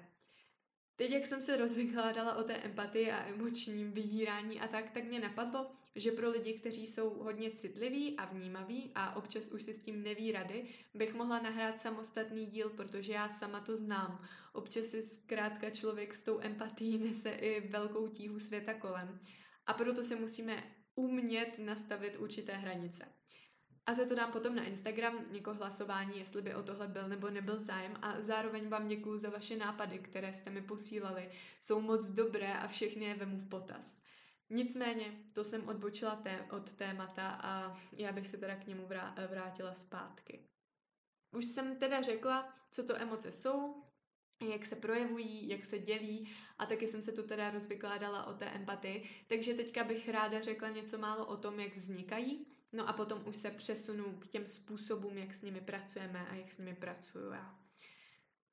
Teď, 0.96 1.12
jak 1.12 1.25
jsem 1.25 1.41
se 1.41 1.57
rozvykládala 1.57 2.36
o 2.36 2.43
té 2.43 2.53
empatii 2.53 3.12
a 3.12 3.27
emočním 3.27 3.91
vydírání 3.91 4.62
a 4.62 4.67
tak, 4.67 4.91
tak 4.91 5.03
mě 5.03 5.19
napadlo, 5.19 5.72
že 5.96 6.12
pro 6.12 6.29
lidi, 6.29 6.53
kteří 6.53 6.88
jsou 6.88 7.10
hodně 7.10 7.51
citliví 7.51 8.17
a 8.17 8.25
vnímaví 8.25 8.91
a 8.96 9.15
občas 9.15 9.48
už 9.48 9.63
si 9.63 9.74
s 9.74 9.84
tím 9.84 10.03
neví 10.03 10.31
rady, 10.31 10.67
bych 10.93 11.13
mohla 11.13 11.39
nahrát 11.39 11.79
samostatný 11.79 12.46
díl, 12.46 12.69
protože 12.69 13.13
já 13.13 13.29
sama 13.29 13.60
to 13.60 13.77
znám. 13.77 14.25
Občas 14.53 14.86
si 14.86 15.03
zkrátka 15.03 15.69
člověk 15.69 16.15
s 16.15 16.22
tou 16.22 16.39
empatií 16.39 16.98
nese 16.98 17.29
i 17.29 17.67
velkou 17.67 18.07
tíhu 18.07 18.39
světa 18.39 18.74
kolem. 18.74 19.19
A 19.65 19.74
proto 19.74 20.03
se 20.03 20.15
musíme 20.15 20.63
umět 20.96 21.60
nastavit 21.60 22.15
určité 22.19 22.53
hranice. 22.53 23.16
A 23.88 23.94
za 23.94 24.06
to 24.06 24.15
dám 24.15 24.32
potom 24.32 24.56
na 24.56 24.63
Instagram 24.63 25.25
jako 25.32 25.53
hlasování, 25.53 26.20
jestli 26.20 26.41
by 26.41 26.56
o 26.56 26.63
tohle 26.63 26.88
byl 26.88 27.08
nebo 27.08 27.29
nebyl 27.29 27.63
zájem. 27.63 27.98
A 28.01 28.22
zároveň 28.22 28.70
vám 28.70 28.88
děkuju 28.88 29.17
za 29.17 29.29
vaše 29.29 29.58
nápady, 29.58 30.00
které 30.00 30.34
jste 30.34 30.50
mi 30.50 30.62
posílali. 30.62 31.32
Jsou 31.62 31.82
moc 31.82 32.10
dobré 32.10 32.53
a 32.53 32.67
všechny 32.67 33.06
je 33.06 33.15
vemu 33.15 33.38
v 33.38 33.50
potaz. 33.50 33.98
Nicméně, 34.50 35.24
to 35.34 35.44
jsem 35.44 35.67
odbočila 35.67 36.15
té, 36.15 36.48
od 36.51 36.74
témata 36.74 37.39
a 37.44 37.77
já 37.91 38.12
bych 38.12 38.27
se 38.27 38.38
teda 38.38 38.56
k 38.56 38.67
němu 38.67 38.89
vrátila 39.29 39.74
zpátky. 39.74 40.48
Už 41.36 41.46
jsem 41.46 41.75
teda 41.75 42.01
řekla, 42.01 42.53
co 42.72 42.84
to 42.84 42.96
emoce 43.01 43.32
jsou, 43.32 43.84
jak 44.51 44.65
se 44.65 44.75
projevují, 44.75 45.50
jak 45.50 45.65
se 45.65 45.79
dělí 45.79 46.29
a 46.58 46.65
taky 46.65 46.88
jsem 46.88 47.01
se 47.01 47.12
tu 47.12 47.24
teda 47.24 47.51
rozvykládala 47.51 48.25
o 48.25 48.34
té 48.34 48.46
empatii, 48.46 49.10
takže 49.27 49.53
teďka 49.53 49.84
bych 49.84 50.10
ráda 50.10 50.41
řekla 50.41 50.70
něco 50.70 50.98
málo 50.98 51.25
o 51.25 51.38
tom, 51.38 51.60
jak 51.60 51.75
vznikají, 51.75 52.57
no 52.74 52.89
a 52.89 52.93
potom 52.93 53.24
už 53.25 53.38
se 53.38 53.51
přesunu 53.51 54.19
k 54.19 54.27
těm 54.27 54.47
způsobům, 54.47 55.17
jak 55.17 55.33
s 55.33 55.41
nimi 55.41 55.62
pracujeme 55.62 56.27
a 56.27 56.36
jak 56.36 56.51
s 56.51 56.57
nimi 56.57 56.75
pracuju 56.75 57.31
já. 57.31 57.59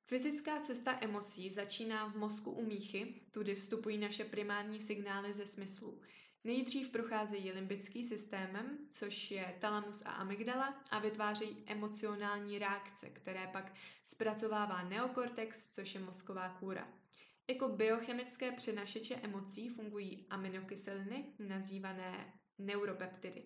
Fyzická 0.07 0.59
cesta 0.59 0.97
emocí 1.01 1.49
začíná 1.49 2.07
v 2.07 2.17
mozku 2.17 2.51
u 2.51 2.65
míchy, 2.65 3.21
tudy 3.31 3.55
vstupují 3.55 3.97
naše 3.97 4.25
primární 4.25 4.81
signály 4.81 5.33
ze 5.33 5.47
smyslu. 5.47 6.01
Nejdřív 6.43 6.89
procházejí 6.89 7.51
limbický 7.51 8.03
systémem, 8.03 8.77
což 8.91 9.31
je 9.31 9.57
talamus 9.61 10.03
a 10.05 10.09
amygdala, 10.09 10.83
a 10.89 10.99
vytvářejí 10.99 11.63
emocionální 11.67 12.59
reakce, 12.59 13.09
které 13.09 13.47
pak 13.47 13.73
zpracovává 14.03 14.83
neokortex, 14.83 15.69
což 15.71 15.95
je 15.95 16.01
mozková 16.01 16.49
kůra. 16.49 16.87
Jako 17.47 17.69
biochemické 17.69 18.51
přenašeče 18.51 19.15
emocí 19.15 19.69
fungují 19.69 20.25
aminokyseliny, 20.29 21.33
nazývané 21.39 22.33
neuropeptidy. 22.57 23.43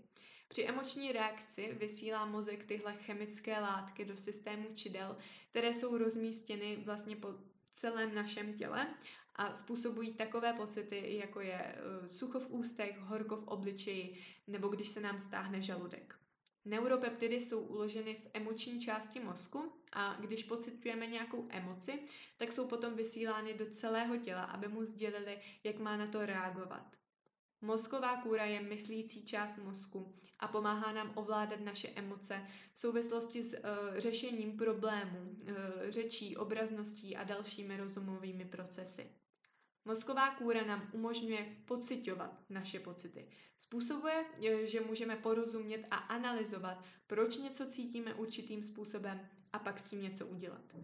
Při 0.49 0.63
emoční 0.63 1.11
reakci 1.11 1.73
vysílá 1.73 2.25
mozek 2.25 2.63
tyhle 2.63 2.93
chemické 2.93 3.59
látky 3.59 4.05
do 4.05 4.17
systému 4.17 4.73
čidel, 4.73 5.17
které 5.49 5.73
jsou 5.73 5.97
rozmístěny 5.97 6.75
vlastně 6.85 7.15
po 7.15 7.27
celém 7.73 8.15
našem 8.15 8.53
těle 8.53 8.87
a 9.35 9.55
způsobují 9.55 10.13
takové 10.13 10.53
pocity, 10.53 11.17
jako 11.17 11.41
je 11.41 11.75
eh, 11.75 12.07
sucho 12.07 12.39
v 12.39 12.49
ústech, 12.49 12.99
horko 12.99 13.35
v 13.35 13.47
obličeji 13.47 14.23
nebo 14.47 14.67
když 14.67 14.89
se 14.89 14.99
nám 14.99 15.19
stáhne 15.19 15.61
žaludek. 15.61 16.15
Neuropeptidy 16.65 17.41
jsou 17.41 17.61
uloženy 17.61 18.15
v 18.15 18.29
emoční 18.33 18.79
části 18.81 19.19
mozku 19.19 19.73
a 19.93 20.17
když 20.19 20.43
pocitujeme 20.43 21.07
nějakou 21.07 21.47
emoci, 21.49 21.99
tak 22.37 22.53
jsou 22.53 22.67
potom 22.67 22.95
vysílány 22.95 23.53
do 23.53 23.65
celého 23.65 24.17
těla, 24.17 24.43
aby 24.43 24.67
mu 24.67 24.85
sdělili, 24.85 25.41
jak 25.63 25.79
má 25.79 25.97
na 25.97 26.07
to 26.07 26.25
reagovat. 26.25 26.98
Mozková 27.61 28.21
kůra 28.21 28.45
je 28.45 28.61
myslící 28.61 29.25
část 29.25 29.57
mozku 29.57 30.15
a 30.39 30.47
pomáhá 30.47 30.91
nám 30.91 31.11
ovládat 31.15 31.59
naše 31.59 31.87
emoce 31.87 32.47
v 32.73 32.79
souvislosti 32.79 33.43
s 33.43 33.53
uh, 33.53 33.59
řešením 33.97 34.57
problémů, 34.57 35.19
uh, 35.19 35.55
řečí, 35.89 36.37
obrazností 36.37 37.15
a 37.17 37.23
dalšími 37.23 37.77
rozumovými 37.77 38.45
procesy. 38.45 39.11
Mozková 39.85 40.35
kůra 40.35 40.65
nám 40.65 40.89
umožňuje 40.93 41.55
pocitovat 41.65 42.39
naše 42.49 42.79
pocity. 42.79 43.27
Způsobuje, 43.57 44.25
eh, 44.47 44.65
že 44.65 44.81
můžeme 44.81 45.15
porozumět 45.15 45.87
a 45.91 45.95
analyzovat, 45.95 46.83
proč 47.07 47.37
něco 47.37 47.65
cítíme 47.65 48.13
určitým 48.13 48.63
způsobem 48.63 49.29
a 49.53 49.59
pak 49.59 49.79
s 49.79 49.83
tím 49.89 50.01
něco 50.01 50.27
udělat. 50.27 50.75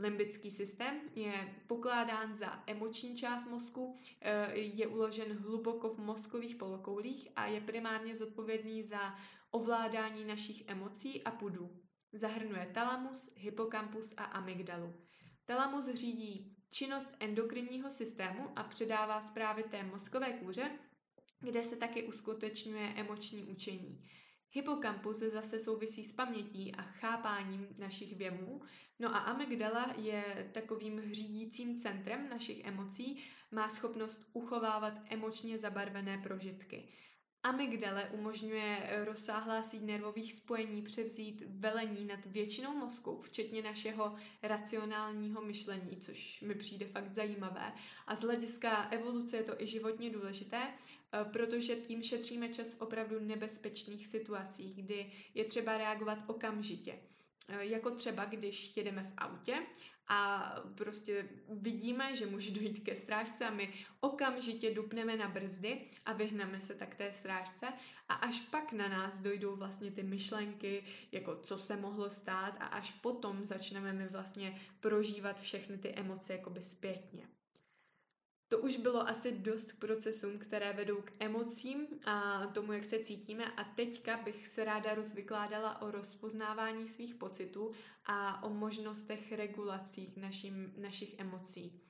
Limbický 0.00 0.50
systém 0.50 1.00
je 1.14 1.54
pokládán 1.66 2.34
za 2.34 2.62
emoční 2.66 3.16
část 3.16 3.50
mozku, 3.50 3.96
eh, 4.20 4.54
je 4.56 4.86
uložen 4.86 5.32
hluboko 5.38 5.94
v 5.94 5.98
mozkových 5.98 6.56
polokoulích 6.56 7.28
a 7.36 7.46
je 7.46 7.60
primárně 7.60 8.16
zodpovědný 8.16 8.82
za 8.82 9.14
ovládání 9.50 10.24
našich 10.24 10.62
emocí 10.68 11.24
a 11.24 11.30
pudů. 11.30 11.70
Zahrnuje 12.12 12.70
talamus, 12.74 13.30
hypokampus 13.36 14.14
a 14.16 14.24
amygdalu. 14.24 14.94
Talamus 15.44 15.88
řídí 15.94 16.56
činnost 16.70 17.16
endokrinního 17.20 17.90
systému 17.90 18.48
a 18.56 18.62
předává 18.62 19.20
zprávy 19.20 19.62
té 19.62 19.82
mozkové 19.82 20.32
kůře, 20.32 20.70
kde 21.40 21.62
se 21.62 21.76
taky 21.76 22.04
uskutečňuje 22.04 22.88
emoční 22.96 23.44
učení. 23.44 24.08
Hypokampus 24.50 25.16
zase 25.18 25.60
souvisí 25.60 26.04
s 26.04 26.12
pamětí 26.12 26.74
a 26.74 26.82
chápáním 26.82 27.68
našich 27.78 28.16
věmů, 28.16 28.62
no 28.98 29.14
a 29.14 29.18
amygdala 29.18 29.92
je 29.96 30.48
takovým 30.52 31.14
řídícím 31.14 31.76
centrem 31.80 32.28
našich 32.28 32.64
emocí, 32.64 33.24
má 33.50 33.68
schopnost 33.68 34.30
uchovávat 34.32 34.94
emočně 35.10 35.58
zabarvené 35.58 36.18
prožitky. 36.18 36.88
Amygdale 37.42 38.10
umožňuje 38.10 38.90
rozsáhlá 39.04 39.62
síť 39.62 39.82
nervových 39.82 40.32
spojení 40.34 40.82
převzít 40.82 41.42
velení 41.46 42.04
nad 42.04 42.26
většinou 42.26 42.76
mozku, 42.76 43.20
včetně 43.22 43.62
našeho 43.62 44.16
racionálního 44.42 45.40
myšlení, 45.40 45.96
což 46.00 46.40
mi 46.40 46.54
přijde 46.54 46.86
fakt 46.86 47.14
zajímavé. 47.14 47.72
A 48.06 48.14
z 48.16 48.20
hlediska 48.22 48.88
evoluce 48.90 49.36
je 49.36 49.42
to 49.42 49.62
i 49.62 49.66
životně 49.66 50.10
důležité, 50.10 50.58
eh, 50.68 51.24
protože 51.32 51.76
tím 51.76 52.02
šetříme 52.02 52.48
čas 52.48 52.72
v 52.74 52.80
opravdu 52.80 53.20
nebezpečných 53.20 54.06
situacích, 54.06 54.74
kdy 54.74 55.12
je 55.34 55.44
třeba 55.44 55.78
reagovat 55.78 56.18
okamžitě. 56.26 56.98
Eh, 57.48 57.64
jako 57.64 57.90
třeba, 57.90 58.24
když 58.24 58.76
jedeme 58.76 59.02
v 59.02 59.12
autě 59.18 59.54
a 60.08 60.54
prostě 60.74 61.28
vidíme, 61.48 62.16
že 62.16 62.26
může 62.26 62.50
dojít 62.50 62.80
ke 62.80 62.96
srážce 62.96 63.44
a 63.44 63.50
my 63.50 63.72
okamžitě 64.00 64.74
dupneme 64.74 65.16
na 65.16 65.28
brzdy 65.28 65.90
a 66.06 66.12
vyhneme 66.12 66.60
se 66.60 66.74
tak 66.74 66.94
té 66.94 67.12
srážce 67.12 67.66
a 68.08 68.14
až 68.14 68.40
pak 68.40 68.72
na 68.72 68.88
nás 68.88 69.20
dojdou 69.20 69.56
vlastně 69.56 69.90
ty 69.90 70.02
myšlenky, 70.02 70.84
jako 71.12 71.36
co 71.36 71.58
se 71.58 71.76
mohlo 71.76 72.10
stát 72.10 72.56
a 72.60 72.66
až 72.66 72.92
potom 72.92 73.46
začneme 73.46 73.92
my 73.92 74.08
vlastně 74.08 74.60
prožívat 74.80 75.40
všechny 75.40 75.78
ty 75.78 75.94
emoce 75.94 76.32
jakoby 76.32 76.62
zpětně. 76.62 77.37
To 78.48 78.58
už 78.58 78.76
bylo 78.76 79.08
asi 79.08 79.32
dost 79.32 79.72
k 79.72 79.78
procesům, 79.78 80.38
které 80.38 80.72
vedou 80.72 80.96
k 81.02 81.12
emocím 81.18 81.86
a 82.04 82.46
tomu, 82.46 82.72
jak 82.72 82.84
se 82.84 82.98
cítíme. 82.98 83.52
A 83.52 83.64
teďka 83.64 84.16
bych 84.16 84.46
se 84.48 84.64
ráda 84.64 84.94
rozvykládala 84.94 85.82
o 85.82 85.90
rozpoznávání 85.90 86.88
svých 86.88 87.14
pocitů 87.14 87.72
a 88.06 88.42
o 88.42 88.50
možnostech 88.50 89.32
regulací 89.32 90.12
našim, 90.16 90.74
našich 90.76 91.18
emocí. 91.18 91.80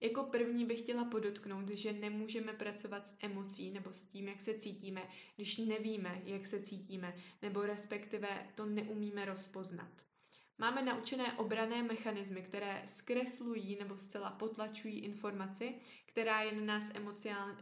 Jako 0.00 0.22
první 0.24 0.64
bych 0.64 0.78
chtěla 0.78 1.04
podotknout, 1.04 1.68
že 1.68 1.92
nemůžeme 1.92 2.52
pracovat 2.52 3.06
s 3.06 3.14
emocí 3.20 3.70
nebo 3.70 3.92
s 3.92 4.02
tím, 4.06 4.28
jak 4.28 4.40
se 4.40 4.54
cítíme, 4.54 5.08
když 5.36 5.58
nevíme, 5.58 6.22
jak 6.24 6.46
se 6.46 6.62
cítíme, 6.62 7.14
nebo 7.42 7.62
respektive 7.62 8.46
to 8.54 8.66
neumíme 8.66 9.24
rozpoznat. 9.24 10.11
Máme 10.58 10.82
naučené 10.82 11.32
obrané 11.32 11.82
mechanismy, 11.82 12.42
které 12.42 12.82
zkreslují 12.86 13.76
nebo 13.80 13.98
zcela 13.98 14.30
potlačují 14.30 14.98
informaci, 14.98 15.74
která 16.06 16.40
je 16.42 16.52
na 16.52 16.62
nás 16.62 16.90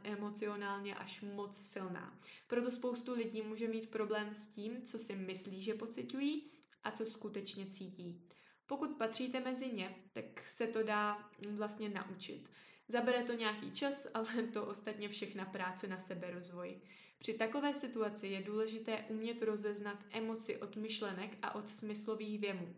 emocionálně 0.03 0.95
až 0.95 1.21
moc 1.21 1.57
silná. 1.57 2.19
Proto 2.47 2.71
spoustu 2.71 3.15
lidí 3.15 3.43
může 3.43 3.69
mít 3.69 3.91
problém 3.91 4.35
s 4.35 4.47
tím, 4.47 4.83
co 4.83 4.99
si 4.99 5.17
myslí, 5.17 5.63
že 5.63 5.75
pocitují 5.75 6.51
a 6.83 6.91
co 6.91 7.07
skutečně 7.07 7.67
cítí. 7.67 8.29
Pokud 8.67 8.99
patříte 8.99 9.41
mezi 9.41 9.73
ně, 9.73 9.95
tak 10.13 10.41
se 10.47 10.67
to 10.67 10.83
dá 10.83 11.31
vlastně 11.57 11.89
naučit. 11.89 12.51
Zabere 12.89 13.23
to 13.23 13.33
nějaký 13.33 13.73
čas, 13.73 14.07
ale 14.15 14.43
to 14.53 14.67
ostatně 14.67 15.09
všechna 15.09 15.45
práce 15.45 15.87
na 15.89 16.01
sebe 16.01 16.31
rozvoj. 16.31 16.81
Při 17.21 17.35
takové 17.35 17.75
situaci 17.75 18.27
je 18.27 18.43
důležité 18.43 19.05
umět 19.09 19.43
rozeznat 19.43 19.99
emoci 20.11 20.57
od 20.57 20.77
myšlenek 20.77 21.31
a 21.43 21.55
od 21.55 21.69
smyslových 21.69 22.41
věmů. 22.41 22.77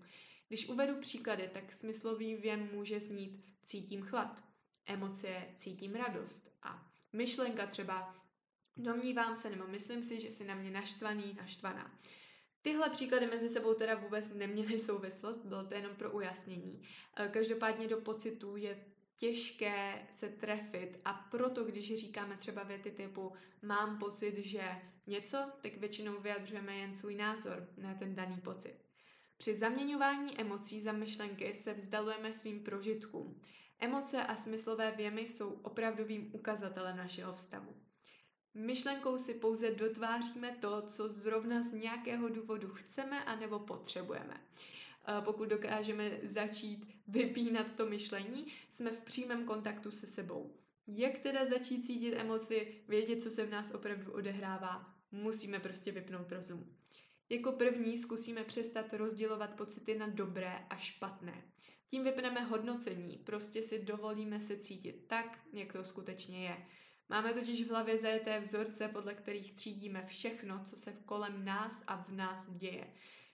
Když 0.49 0.69
uvedu 0.69 0.97
příklady, 1.01 1.51
tak 1.53 1.73
smyslový 1.73 2.37
věm 2.37 2.69
může 2.73 3.01
znít 3.01 3.45
cítím 3.63 4.03
chlad, 4.03 4.43
emoce 4.87 5.29
cítím 5.57 5.95
radost 5.95 6.59
a 6.63 6.93
myšlenka 7.13 7.67
třeba 7.67 8.17
domnívám 8.77 9.37
se 9.37 9.51
nebo 9.51 9.67
myslím 9.67 10.03
si, 10.03 10.21
že 10.21 10.31
si 10.31 10.45
na 10.45 10.55
mě 10.55 10.71
naštvaný, 10.71 11.35
naštvaná. 11.35 11.99
Tyhle 12.63 12.91
příklady 12.91 13.27
mezi 13.27 13.49
sebou 13.49 13.75
teda 13.75 13.95
vůbec 13.95 14.35
neměly 14.35 14.79
souvislost, 14.79 15.45
bylo 15.45 15.65
to 15.65 15.75
jenom 15.75 15.97
pro 15.97 16.11
ujasnění. 16.13 16.83
Každopádně 17.31 17.89
do 17.89 17.97
pocitů 18.01 18.57
je 18.57 18.85
těžké 19.23 20.07
se 20.11 20.29
trefit 20.29 21.01
a 21.05 21.13
proto, 21.13 21.65
když 21.65 21.95
říkáme 21.95 22.37
třeba 22.37 22.63
věty 22.63 22.91
typu 22.91 23.33
mám 23.63 23.99
pocit, 23.99 24.39
že 24.39 24.63
něco, 25.07 25.51
tak 25.61 25.77
většinou 25.77 26.21
vyjadřujeme 26.21 26.77
jen 26.77 26.95
svůj 26.95 27.15
názor, 27.15 27.69
ne 27.77 27.97
ten 27.99 28.15
daný 28.15 28.37
pocit. 28.41 28.75
Při 29.39 29.55
zaměňování 29.55 30.41
emocí 30.41 30.81
za 30.81 30.93
myšlenky 30.93 31.55
se 31.55 31.75
vzdalujeme 31.75 32.33
svým 32.33 32.65
prožitkům. 32.65 33.41
Emoce 33.79 34.23
a 34.23 34.37
smyslové 34.37 34.91
věmy 34.91 35.21
jsou 35.21 35.51
opravdovým 35.53 36.31
ukazatelem 36.35 36.97
našeho 36.97 37.33
vztahu. 37.35 37.77
Myšlenkou 38.55 39.19
si 39.19 39.35
pouze 39.35 39.71
dotváříme 39.71 40.57
to, 40.61 40.83
co 40.83 41.09
zrovna 41.09 41.63
z 41.63 41.73
nějakého 41.73 42.29
důvodu 42.29 42.69
chceme 42.69 43.25
anebo 43.25 43.59
potřebujeme. 43.59 44.41
Pokud 45.25 45.49
dokážeme 45.49 46.11
začít 46.23 46.89
vypínat 47.09 47.73
to 47.77 47.87
myšlení, 47.87 48.47
jsme 48.71 48.91
v 48.91 49.01
přímém 49.01 49.45
kontaktu 49.45 49.91
se 49.91 50.07
sebou. 50.07 50.57
Jak 50.87 51.19
teda 51.19 51.45
začít 51.45 51.83
cítit 51.83 52.15
emoci, 52.15 52.75
vědět, 52.89 53.23
co 53.23 53.31
se 53.31 53.47
v 53.47 53.51
nás 53.51 53.71
opravdu 53.71 54.13
odehrává? 54.13 54.95
Musíme 55.13 55.61
prostě 55.61 55.93
vypnout 55.93 56.33
rozum. 56.33 56.77
Jako 57.29 57.53
první 57.53 57.99
zkusíme 57.99 58.45
přestat 58.45 58.95
rozdělovat 58.95 59.55
pocity 59.57 59.99
na 59.99 60.07
dobré 60.07 60.67
a 60.71 60.77
špatné. 60.77 61.43
Tím 61.89 62.05
vypneme 62.05 62.41
hodnocení, 62.41 63.19
prostě 63.19 63.63
si 63.63 63.85
dovolíme 63.85 64.41
se 64.41 64.57
cítit 64.57 65.05
tak, 65.07 65.39
jak 65.53 65.73
to 65.73 65.85
skutečně 65.85 66.45
je. 66.45 66.57
Máme 67.09 67.35
totiž 67.35 67.63
v 67.63 67.71
hlavě 67.71 67.99
zajeté 67.99 68.41
vzorce, 68.41 68.89
podle 68.89 69.15
kterých 69.15 69.53
třídíme 69.53 70.07
všechno, 70.07 70.65
co 70.65 70.77
se 70.77 70.93
kolem 71.05 71.45
nás 71.45 71.85
a 71.87 71.97
v 71.97 72.13
nás 72.13 72.51
děje. 72.51 72.87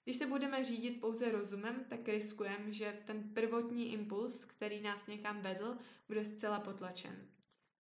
Když 0.09 0.17
se 0.17 0.27
budeme 0.27 0.65
řídit 0.65 1.01
pouze 1.01 1.33
rozumem, 1.33 1.85
tak 1.89 2.09
riskujeme, 2.09 2.73
že 2.73 3.03
ten 3.05 3.35
prvotní 3.35 3.93
impuls, 3.93 4.45
který 4.45 4.81
nás 4.81 5.07
někam 5.07 5.41
vedl, 5.41 5.77
bude 6.07 6.25
zcela 6.25 6.61
potlačen. 6.61 7.29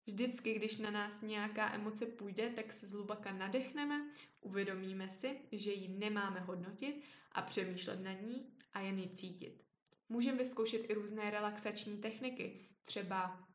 Vždycky, 0.06 0.54
když 0.54 0.78
na 0.78 0.92
nás 0.92 1.22
nějaká 1.22 1.74
emoce 1.74 2.06
půjde, 2.06 2.50
tak 2.50 2.74
se 2.74 2.86
zhlubaka 2.86 3.34
nadechneme, 3.34 4.12
uvědomíme 4.42 5.10
si, 5.10 5.40
že 5.52 5.72
ji 5.72 5.88
nemáme 5.88 6.40
hodnotit 6.40 7.04
a 7.32 7.42
přemýšlet 7.42 8.04
na 8.04 8.14
ní 8.14 8.50
a 8.74 8.80
jen 8.80 9.00
ji 9.00 9.10
cítit. 9.10 9.64
Můžeme 10.10 10.38
vyzkoušet 10.38 10.90
i 10.90 10.94
různé 10.94 11.30
relaxační 11.30 11.98
techniky, 11.98 12.60
třeba 12.86 13.48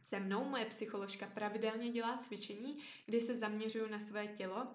se 0.00 0.20
mnou 0.20 0.44
moje 0.44 0.64
psycholožka 0.64 1.26
pravidelně 1.26 1.90
dělá 1.90 2.16
cvičení, 2.16 2.78
kdy 3.06 3.20
se 3.20 3.34
zaměřuju 3.34 3.88
na 3.88 4.00
své 4.00 4.26
tělo, 4.26 4.66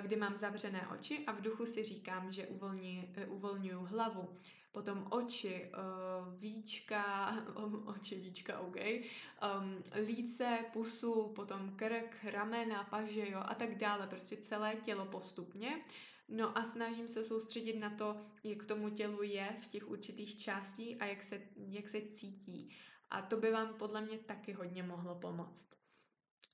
kdy 0.00 0.16
mám 0.16 0.36
zavřené 0.36 0.88
oči 0.88 1.24
a 1.26 1.32
v 1.32 1.40
duchu 1.40 1.66
si 1.66 1.84
říkám, 1.84 2.32
že 2.32 2.46
uvolni, 2.46 3.12
eh, 3.14 3.26
uvolňuju 3.26 3.80
hlavu, 3.80 4.28
potom 4.72 5.06
oči, 5.10 5.70
uh, 5.72 6.40
víčka, 6.40 7.32
oči, 7.96 8.20
víčka, 8.20 8.60
OK, 8.60 8.76
líce, 10.06 10.64
pusu, 10.72 11.28
potom 11.28 11.76
krk, 11.76 12.24
ramena, 12.24 12.84
paže, 12.84 13.30
jo, 13.30 13.40
a 13.44 13.54
tak 13.54 13.74
dále, 13.74 14.06
prostě 14.06 14.36
celé 14.36 14.76
tělo 14.76 15.06
postupně. 15.06 15.84
No 16.28 16.58
a 16.58 16.64
snažím 16.64 17.08
se 17.08 17.24
soustředit 17.24 17.78
na 17.78 17.90
to, 17.90 18.16
jak 18.44 18.64
tomu 18.64 18.90
tělu 18.90 19.22
je 19.22 19.56
v 19.62 19.66
těch 19.66 19.88
určitých 19.88 20.38
částí 20.38 20.96
a 20.96 21.04
jak 21.04 21.22
se, 21.22 21.42
jak 21.56 21.88
se 21.88 22.00
cítí. 22.00 22.76
A 23.10 23.22
to 23.22 23.36
by 23.36 23.50
vám 23.50 23.74
podle 23.74 24.00
mě 24.00 24.18
taky 24.18 24.52
hodně 24.52 24.82
mohlo 24.82 25.14
pomoct. 25.14 25.85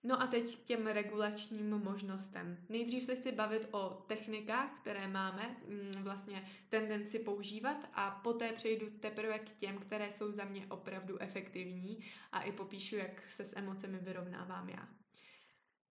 No 0.04 0.22
a 0.22 0.26
teď 0.26 0.58
k 0.58 0.62
těm 0.62 0.86
regulačním 0.86 1.70
možnostem. 1.70 2.58
Nejdřív 2.68 3.04
se 3.04 3.14
chci 3.16 3.32
bavit 3.32 3.68
o 3.70 4.04
technikách, 4.06 4.80
které 4.80 5.08
máme 5.08 5.56
mm, 5.68 6.02
vlastně 6.02 6.48
tendenci 6.68 7.18
používat 7.18 7.76
a 7.94 8.10
poté 8.10 8.52
přejdu 8.52 8.90
teprve 8.90 9.38
k 9.38 9.52
těm, 9.52 9.78
které 9.78 10.12
jsou 10.12 10.32
za 10.32 10.44
mě 10.44 10.66
opravdu 10.66 11.18
efektivní 11.22 12.04
a 12.32 12.42
i 12.42 12.52
popíšu, 12.52 12.96
jak 12.96 13.30
se 13.30 13.44
s 13.44 13.56
emocemi 13.56 13.98
vyrovnávám 13.98 14.68
já. 14.68 14.88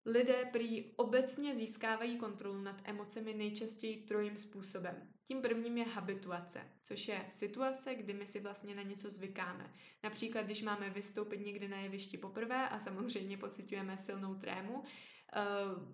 Lidé 0.08 0.46
prý 0.52 0.92
obecně 0.96 1.56
získávají 1.56 2.18
kontrolu 2.18 2.62
nad 2.62 2.76
emocemi 2.84 3.34
nejčastěji 3.34 3.98
trojím 3.98 4.38
způsobem. 4.38 5.10
Tím 5.28 5.42
prvním 5.42 5.78
je 5.78 5.86
habituace, 5.86 6.62
což 6.84 7.08
je 7.08 7.26
situace, 7.30 7.96
kdy 7.96 8.14
my 8.14 8.28
si 8.28 8.40
vlastně 8.40 8.76
na 8.76 8.82
něco 8.82 9.10
zvykáme. 9.10 9.74
Například, 10.04 10.42
když 10.42 10.62
máme 10.62 10.90
vystoupit 10.90 11.46
někde 11.46 11.68
na 11.68 11.78
jevišti 11.78 12.18
poprvé 12.18 12.70
a 12.70 12.80
samozřejmě 12.80 13.38
pocitujeme 13.38 13.98
silnou 13.98 14.36
trému, 14.36 14.84
eh, 14.84 15.42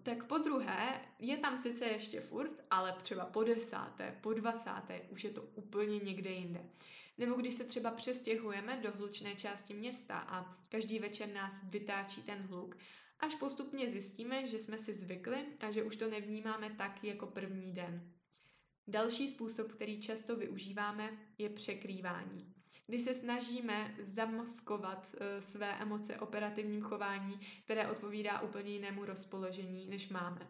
tak 0.03 0.23
po 0.23 0.37
druhé 0.37 1.01
je 1.19 1.37
tam 1.37 1.57
sice 1.57 1.85
ještě 1.85 2.21
furt, 2.21 2.51
ale 2.69 2.95
třeba 3.01 3.25
po 3.25 3.43
desáté, 3.43 4.17
po 4.21 4.33
dvacáté 4.33 5.01
už 5.09 5.23
je 5.23 5.29
to 5.29 5.41
úplně 5.41 5.99
někde 5.99 6.29
jinde. 6.29 6.65
Nebo 7.17 7.35
když 7.35 7.55
se 7.55 7.63
třeba 7.63 7.91
přestěhujeme 7.91 8.77
do 8.77 8.91
hlučné 8.91 9.35
části 9.35 9.73
města 9.73 10.19
a 10.19 10.57
každý 10.69 10.99
večer 10.99 11.29
nás 11.33 11.63
vytáčí 11.63 12.23
ten 12.23 12.41
hluk, 12.41 12.75
až 13.21 13.35
postupně 13.35 13.89
zjistíme, 13.89 14.47
že 14.47 14.59
jsme 14.59 14.79
si 14.79 14.93
zvykli 14.93 15.45
a 15.59 15.71
že 15.71 15.83
už 15.83 15.95
to 15.95 16.09
nevnímáme 16.09 16.69
tak 16.77 17.03
jako 17.03 17.27
první 17.27 17.73
den. 17.73 18.11
Další 18.87 19.27
způsob, 19.27 19.71
který 19.71 20.01
často 20.01 20.35
využíváme, 20.35 21.17
je 21.37 21.49
překrývání. 21.49 22.53
Když 22.87 23.01
se 23.01 23.13
snažíme 23.13 23.95
zamaskovat 23.99 25.15
uh, 25.15 25.19
své 25.43 25.73
emoce 25.73 26.19
operativním 26.19 26.81
chování, 26.81 27.39
které 27.63 27.87
odpovídá 27.87 28.41
úplně 28.41 28.71
jinému 28.71 29.05
rozpoložení, 29.05 29.85
než 29.87 30.09
máme. 30.09 30.47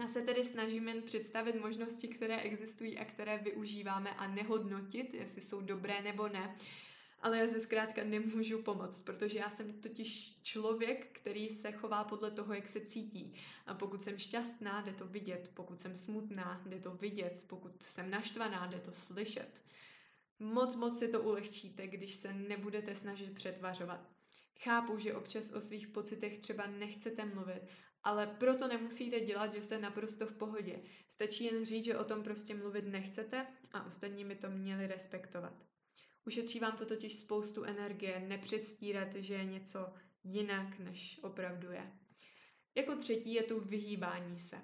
Já 0.00 0.08
se 0.08 0.22
tedy 0.22 0.44
snažím 0.44 0.88
jen 0.88 1.02
představit 1.02 1.60
možnosti, 1.60 2.08
které 2.08 2.40
existují 2.40 2.98
a 2.98 3.04
které 3.04 3.38
využíváme 3.38 4.14
a 4.14 4.26
nehodnotit, 4.26 5.14
jestli 5.14 5.40
jsou 5.40 5.60
dobré 5.60 6.02
nebo 6.02 6.28
ne, 6.28 6.56
ale 7.20 7.38
já 7.38 7.48
se 7.48 7.60
zkrátka 7.60 8.04
nemůžu 8.04 8.62
pomoct, 8.62 9.00
protože 9.00 9.38
já 9.38 9.50
jsem 9.50 9.72
totiž 9.80 10.38
člověk, 10.42 11.06
který 11.20 11.48
se 11.48 11.72
chová 11.72 12.04
podle 12.04 12.30
toho, 12.30 12.54
jak 12.54 12.68
se 12.68 12.80
cítí. 12.80 13.34
A 13.66 13.74
pokud 13.74 14.02
jsem 14.02 14.18
šťastná, 14.18 14.80
jde 14.80 14.92
to 14.92 15.06
vidět, 15.06 15.50
pokud 15.54 15.80
jsem 15.80 15.98
smutná, 15.98 16.62
jde 16.66 16.80
to 16.80 16.90
vidět, 16.94 17.44
pokud 17.46 17.82
jsem 17.82 18.10
naštvaná, 18.10 18.66
jde 18.66 18.78
to 18.80 18.92
slyšet. 18.92 19.64
Moc, 20.38 20.76
moc 20.76 20.98
si 20.98 21.08
to 21.08 21.22
ulehčíte, 21.22 21.86
když 21.86 22.14
se 22.14 22.32
nebudete 22.32 22.94
snažit 22.94 23.34
přetvařovat. 23.34 24.10
Chápu, 24.62 24.98
že 24.98 25.14
občas 25.14 25.52
o 25.52 25.60
svých 25.62 25.88
pocitech 25.88 26.38
třeba 26.38 26.66
nechcete 26.66 27.24
mluvit, 27.24 27.62
ale 28.02 28.26
proto 28.26 28.68
nemusíte 28.68 29.20
dělat, 29.20 29.52
že 29.52 29.62
jste 29.62 29.78
naprosto 29.78 30.26
v 30.26 30.32
pohodě. 30.32 30.82
Stačí 31.08 31.44
jen 31.44 31.64
říct, 31.64 31.84
že 31.84 31.98
o 31.98 32.04
tom 32.04 32.22
prostě 32.22 32.54
mluvit 32.54 32.86
nechcete 32.86 33.46
a 33.72 33.86
ostatní 33.86 34.24
by 34.24 34.34
to 34.34 34.50
měli 34.50 34.86
respektovat. 34.86 35.52
Ušetří 36.26 36.60
vám 36.60 36.76
to 36.76 36.86
totiž 36.86 37.14
spoustu 37.14 37.64
energie 37.64 38.20
nepředstírat, 38.20 39.14
že 39.14 39.34
je 39.34 39.44
něco 39.44 39.92
jinak, 40.24 40.78
než 40.78 41.18
opravdu 41.22 41.72
je. 41.72 41.92
Jako 42.74 42.96
třetí 42.96 43.34
je 43.34 43.42
tu 43.42 43.60
vyhýbání 43.60 44.38
se. 44.38 44.56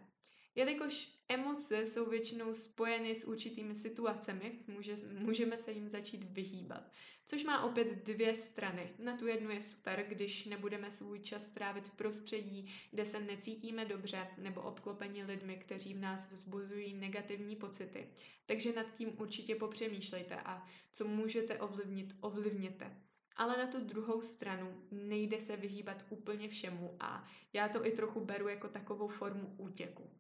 Jelikož 0.54 1.15
emoce 1.28 1.86
jsou 1.86 2.10
většinou 2.10 2.54
spojeny 2.54 3.14
s 3.14 3.24
určitými 3.24 3.74
situacemi, 3.74 4.58
může, 4.66 4.94
můžeme 5.18 5.58
se 5.58 5.72
jim 5.72 5.88
začít 5.88 6.24
vyhýbat. 6.24 6.92
Což 7.26 7.44
má 7.44 7.62
opět 7.62 8.04
dvě 8.04 8.34
strany. 8.34 8.92
Na 8.98 9.16
tu 9.16 9.26
jednu 9.26 9.50
je 9.50 9.62
super, 9.62 10.06
když 10.08 10.44
nebudeme 10.44 10.90
svůj 10.90 11.20
čas 11.20 11.48
trávit 11.48 11.88
v 11.88 11.96
prostředí, 11.96 12.74
kde 12.90 13.04
se 13.04 13.20
necítíme 13.20 13.84
dobře, 13.84 14.28
nebo 14.38 14.62
obklopení 14.62 15.24
lidmi, 15.24 15.56
kteří 15.56 15.94
v 15.94 16.00
nás 16.00 16.30
vzbuzují 16.30 16.94
negativní 16.94 17.56
pocity. 17.56 18.08
Takže 18.46 18.72
nad 18.72 18.92
tím 18.94 19.20
určitě 19.20 19.54
popřemýšlejte 19.54 20.36
a 20.36 20.66
co 20.92 21.08
můžete 21.08 21.58
ovlivnit, 21.58 22.16
ovlivněte. 22.20 22.96
Ale 23.36 23.56
na 23.56 23.66
tu 23.66 23.80
druhou 23.80 24.22
stranu 24.22 24.82
nejde 24.90 25.40
se 25.40 25.56
vyhýbat 25.56 26.04
úplně 26.10 26.48
všemu 26.48 26.96
a 27.00 27.28
já 27.52 27.68
to 27.68 27.86
i 27.86 27.90
trochu 27.92 28.20
beru 28.20 28.48
jako 28.48 28.68
takovou 28.68 29.08
formu 29.08 29.54
útěku. 29.58 30.10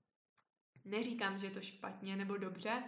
Neříkám, 0.86 1.38
že 1.38 1.46
je 1.46 1.50
to 1.50 1.60
špatně 1.60 2.16
nebo 2.16 2.36
dobře, 2.36 2.82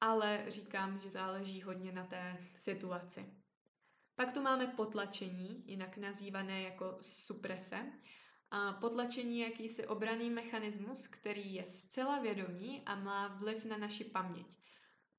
ale 0.00 0.44
říkám, 0.48 0.98
že 1.00 1.10
záleží 1.10 1.62
hodně 1.62 1.92
na 1.92 2.04
té 2.04 2.36
situaci. 2.56 3.26
Pak 4.16 4.32
tu 4.32 4.42
máme 4.42 4.66
potlačení, 4.66 5.62
jinak 5.66 5.96
nazývané 5.96 6.62
jako 6.62 6.98
suprese. 7.02 7.92
A 8.50 8.72
potlačení 8.72 9.38
je 9.38 9.50
jakýsi 9.50 9.86
obraný 9.86 10.30
mechanismus, 10.30 11.06
který 11.06 11.54
je 11.54 11.66
zcela 11.66 12.18
vědomý 12.18 12.82
a 12.86 12.94
má 12.94 13.28
vliv 13.28 13.64
na 13.64 13.76
naši 13.76 14.04
paměť. 14.04 14.58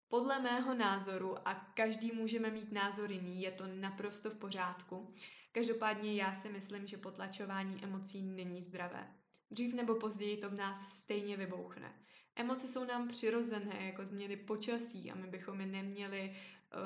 Podle 0.07 0.39
mého 0.39 0.73
názoru, 0.73 1.47
a 1.47 1.53
každý 1.53 2.11
můžeme 2.11 2.51
mít 2.51 2.71
názor 2.71 3.11
jiný, 3.11 3.41
je 3.41 3.51
to 3.51 3.67
naprosto 3.67 4.29
v 4.29 4.37
pořádku. 4.37 5.13
Každopádně 5.51 6.15
já 6.15 6.33
si 6.33 6.49
myslím, 6.49 6.87
že 6.87 6.97
potlačování 6.97 7.83
emocí 7.83 8.21
není 8.21 8.61
zdravé. 8.63 9.15
Dřív 9.51 9.73
nebo 9.73 9.95
později 9.95 10.37
to 10.37 10.49
v 10.49 10.53
nás 10.53 10.97
stejně 10.97 11.37
vybouchne. 11.37 11.93
Emoce 12.39 12.67
jsou 12.67 12.85
nám 12.85 13.07
přirozené, 13.07 13.85
jako 13.85 14.05
změny 14.05 14.37
počasí 14.37 15.11
a 15.11 15.15
my 15.15 15.27
bychom 15.27 15.61
je 15.61 15.67
neměli, 15.67 16.35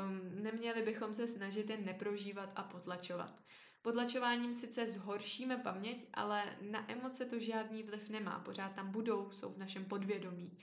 um, 0.07 0.43
neměli 0.43 0.81
bychom 0.81 1.13
se 1.13 1.27
snažit 1.27 1.69
je 1.69 1.77
neprožívat 1.77 2.51
a 2.55 2.63
potlačovat. 2.63 3.43
Potlačováním 3.81 4.53
sice 4.53 4.87
zhoršíme 4.87 5.57
paměť, 5.57 6.07
ale 6.13 6.57
na 6.61 6.91
emoce 6.91 7.25
to 7.25 7.39
žádný 7.39 7.83
vliv 7.83 8.09
nemá, 8.09 8.39
pořád 8.39 8.75
tam 8.75 8.91
budou, 8.91 9.31
jsou 9.31 9.53
v 9.53 9.57
našem 9.57 9.85
podvědomí. 9.85 10.57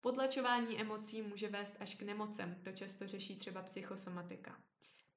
Potlačování 0.00 0.80
emocí 0.80 1.22
může 1.22 1.48
vést 1.48 1.76
až 1.80 1.94
k 1.94 2.02
nemocem, 2.02 2.60
to 2.62 2.72
často 2.72 3.06
řeší 3.06 3.36
třeba 3.36 3.62
psychosomatika. 3.62 4.60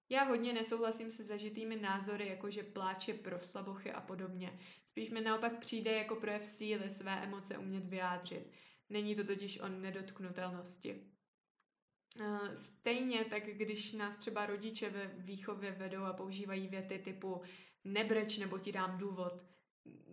Já 0.10 0.24
hodně 0.24 0.54
nesouhlasím 0.54 1.12
se 1.12 1.24
zažitými 1.24 1.76
názory, 1.76 2.28
jako 2.28 2.50
že 2.50 2.64
pláče 2.64 3.14
pro 3.14 3.40
slabochy 3.44 3.92
a 3.92 4.02
podobně. 4.02 4.60
Spíš 4.86 5.10
mi 5.10 5.22
naopak 5.22 5.60
přijde 5.60 5.92
jako 5.92 6.16
projev 6.16 6.46
síly 6.46 6.90
své 6.90 7.24
emoce 7.24 7.58
umět 7.58 7.86
vyjádřit. 7.86 8.65
Není 8.90 9.16
to 9.16 9.24
totiž 9.24 9.60
o 9.60 9.68
nedotknutelnosti. 9.68 11.16
Eh, 12.20 12.56
stejně 12.56 13.26
tak, 13.26 13.44
když 13.44 13.94
nás 13.94 14.16
třeba 14.16 14.46
rodiče 14.46 14.90
ve 14.90 15.08
výchově 15.08 15.72
vedou 15.72 16.04
a 16.04 16.14
používají 16.14 16.68
věty 16.68 17.00
typu 17.00 17.42
nebreč 17.84 18.38
nebo 18.38 18.60
ti 18.60 18.72
dám 18.72 18.98
důvod, 18.98 19.34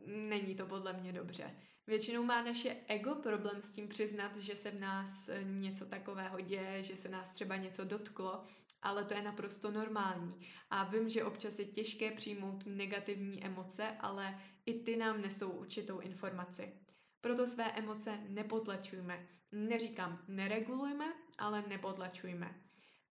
není 0.06 0.54
to 0.54 0.66
podle 0.66 0.92
mě 0.92 1.12
dobře. 1.12 1.56
Většinou 1.86 2.22
má 2.24 2.42
naše 2.42 2.76
ego 2.86 3.14
problém 3.14 3.62
s 3.62 3.70
tím 3.70 3.88
přiznat, 3.88 4.36
že 4.36 4.56
se 4.56 4.70
v 4.70 4.80
nás 4.80 5.28
eh, 5.28 5.44
něco 5.44 5.86
takového 5.86 6.40
děje, 6.40 6.82
že 6.82 6.96
se 6.96 7.08
nás 7.08 7.34
třeba 7.34 7.56
něco 7.56 7.84
dotklo, 7.84 8.44
ale 8.82 9.04
to 9.04 9.14
je 9.14 9.22
naprosto 9.22 9.70
normální. 9.70 10.46
A 10.70 10.84
vím, 10.84 11.08
že 11.08 11.24
občas 11.24 11.58
je 11.58 11.64
těžké 11.64 12.10
přijmout 12.10 12.66
negativní 12.66 13.44
emoce, 13.44 13.96
ale 14.00 14.40
i 14.66 14.80
ty 14.80 14.96
nám 14.96 15.20
nesou 15.20 15.50
určitou 15.50 15.98
informaci. 15.98 16.72
Proto 17.22 17.48
své 17.48 17.72
emoce 17.72 18.18
nepotlačujme. 18.28 19.26
Neříkám 19.52 20.24
neregulujme, 20.28 21.12
ale 21.38 21.64
nepotlačujme. 21.68 22.54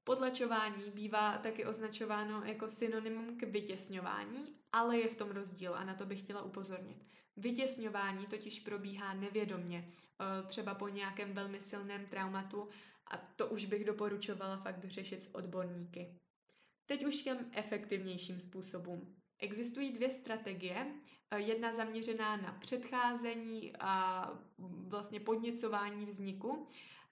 Potlačování 0.03 0.91
bývá 0.93 1.37
taky 1.37 1.65
označováno 1.65 2.43
jako 2.45 2.69
synonymum 2.69 3.37
k 3.37 3.43
vytěsňování, 3.43 4.55
ale 4.71 4.97
je 4.99 5.07
v 5.07 5.15
tom 5.15 5.29
rozdíl 5.29 5.75
a 5.75 5.83
na 5.83 5.93
to 5.93 6.05
bych 6.05 6.19
chtěla 6.19 6.41
upozornit. 6.41 7.05
Vytěsňování 7.37 8.25
totiž 8.25 8.59
probíhá 8.59 9.13
nevědomně, 9.13 9.77
e, 9.87 10.47
třeba 10.47 10.75
po 10.75 10.87
nějakém 10.89 11.33
velmi 11.33 11.61
silném 11.61 12.05
traumatu 12.05 12.69
a 13.11 13.17
to 13.17 13.47
už 13.47 13.65
bych 13.65 13.85
doporučovala 13.85 14.57
fakt 14.57 14.85
řešit 14.85 15.23
s 15.23 15.35
odborníky. 15.35 16.15
Teď 16.85 17.05
už 17.05 17.15
těm 17.15 17.37
efektivnějším 17.51 18.39
způsobům. 18.39 19.20
Existují 19.41 19.91
dvě 19.91 20.11
strategie. 20.11 20.87
Eh, 21.31 21.39
jedna 21.39 21.73
zaměřená 21.73 22.37
na 22.37 22.53
předcházení 22.59 23.73
a 23.79 24.25
vlastně 24.87 25.19
podněcování 25.19 26.05
vzniku 26.05 26.67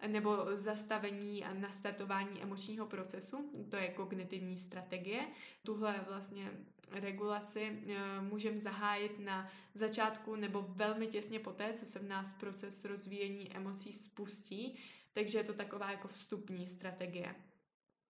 nebo 0.07 0.45
zastavení 0.53 1.45
a 1.45 1.53
nastartování 1.53 2.41
emočního 2.41 2.85
procesu, 2.85 3.65
to 3.69 3.75
je 3.75 3.87
kognitivní 3.87 4.57
strategie. 4.57 5.27
Tuhle 5.63 6.05
vlastně 6.07 6.51
regulaci 6.91 7.83
eh, 7.87 8.21
můžeme 8.21 8.59
zahájit 8.59 9.19
na 9.19 9.51
začátku 9.73 10.35
nebo 10.35 10.65
velmi 10.69 11.07
těsně 11.07 11.39
poté, 11.39 11.73
co 11.73 11.85
se 11.85 11.99
v 11.99 12.07
nás 12.07 12.33
proces 12.33 12.85
rozvíjení 12.85 13.55
emocí 13.55 13.93
spustí, 13.93 14.79
takže 15.13 15.37
je 15.37 15.43
to 15.43 15.53
taková 15.53 15.91
jako 15.91 16.07
vstupní 16.07 16.69
strategie. 16.69 17.35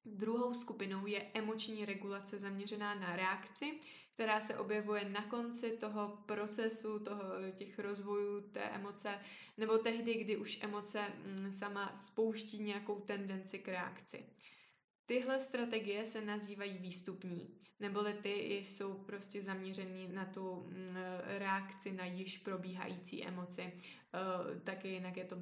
Druhou 0.06 0.54
skupinou 0.54 1.08
je 1.08 1.32
emoční 1.34 1.86
regulace 1.86 2.38
zaměřená 2.38 2.96
na 2.96 3.16
reakci, 3.16 3.80
která 4.20 4.42
se 4.42 4.58
objevuje 4.58 5.10
na 5.10 5.24
konci 5.24 5.78
toho 5.78 6.18
procesu, 6.26 7.00
toho, 7.00 7.24
těch 7.56 7.80
rozvojů 7.80 8.42
té 8.42 8.60
emoce, 8.62 9.20
nebo 9.58 9.78
tehdy, 9.78 10.14
kdy 10.14 10.38
už 10.38 10.60
emoce 10.62 11.08
mm, 11.26 11.52
sama 11.52 11.96
spouští 11.96 12.64
nějakou 12.64 13.00
tendenci 13.00 13.60
k 13.60 13.68
reakci. 13.68 14.26
Tyhle 15.06 15.40
strategie 15.40 16.06
se 16.06 16.22
nazývají 16.22 16.78
výstupní, 16.78 17.58
neboli 17.80 18.14
ty 18.14 18.58
jsou 18.58 18.94
prostě 18.94 19.42
zaměřený 19.42 20.08
na 20.08 20.26
tu 20.26 20.56
mm, 20.56 20.88
reakci 21.38 21.92
na 21.92 22.06
již 22.06 22.38
probíhající 22.38 23.26
emoci. 23.28 23.62
E, 23.62 24.60
taky 24.60 24.88
jinak 24.88 25.18
je 25.18 25.26
to 25.26 25.36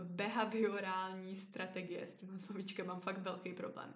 behaviorální 0.00 1.36
strategie. 1.36 2.06
S 2.06 2.14
tímhle 2.14 2.38
slovíčkem 2.38 2.86
mám 2.86 3.00
fakt 3.00 3.18
velký 3.18 3.52
problém. 3.52 3.94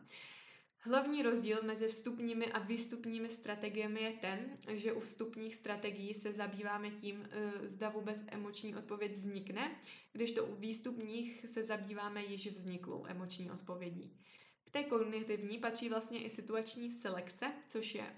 Hlavní 0.83 1.23
rozdíl 1.23 1.63
mezi 1.63 1.89
vstupními 1.89 2.53
a 2.53 2.59
výstupními 2.59 3.29
strategiemi 3.29 4.03
je 4.03 4.13
ten, 4.13 4.59
že 4.69 4.93
u 4.93 5.01
vstupních 5.01 5.55
strategií 5.55 6.15
se 6.15 6.33
zabýváme 6.33 6.91
tím, 6.91 7.29
e, 7.31 7.69
zda 7.69 7.89
vůbec 7.89 8.25
emoční 8.29 8.77
odpověď 8.77 9.13
vznikne, 9.13 9.77
když 10.13 10.33
to 10.33 10.47
u 10.47 10.55
výstupních 10.55 11.45
se 11.49 11.63
zabýváme 11.63 12.25
již 12.25 12.47
vzniklou 12.53 13.05
emoční 13.07 13.51
odpovědí. 13.51 14.17
K 14.65 14.71
té 14.71 14.85
kognitivní 14.85 15.59
patří 15.59 15.89
vlastně 15.89 16.25
i 16.25 16.31
situační 16.31 16.91
selekce, 16.91 17.53
což 17.69 17.95
je 17.95 18.03
e, 18.03 18.15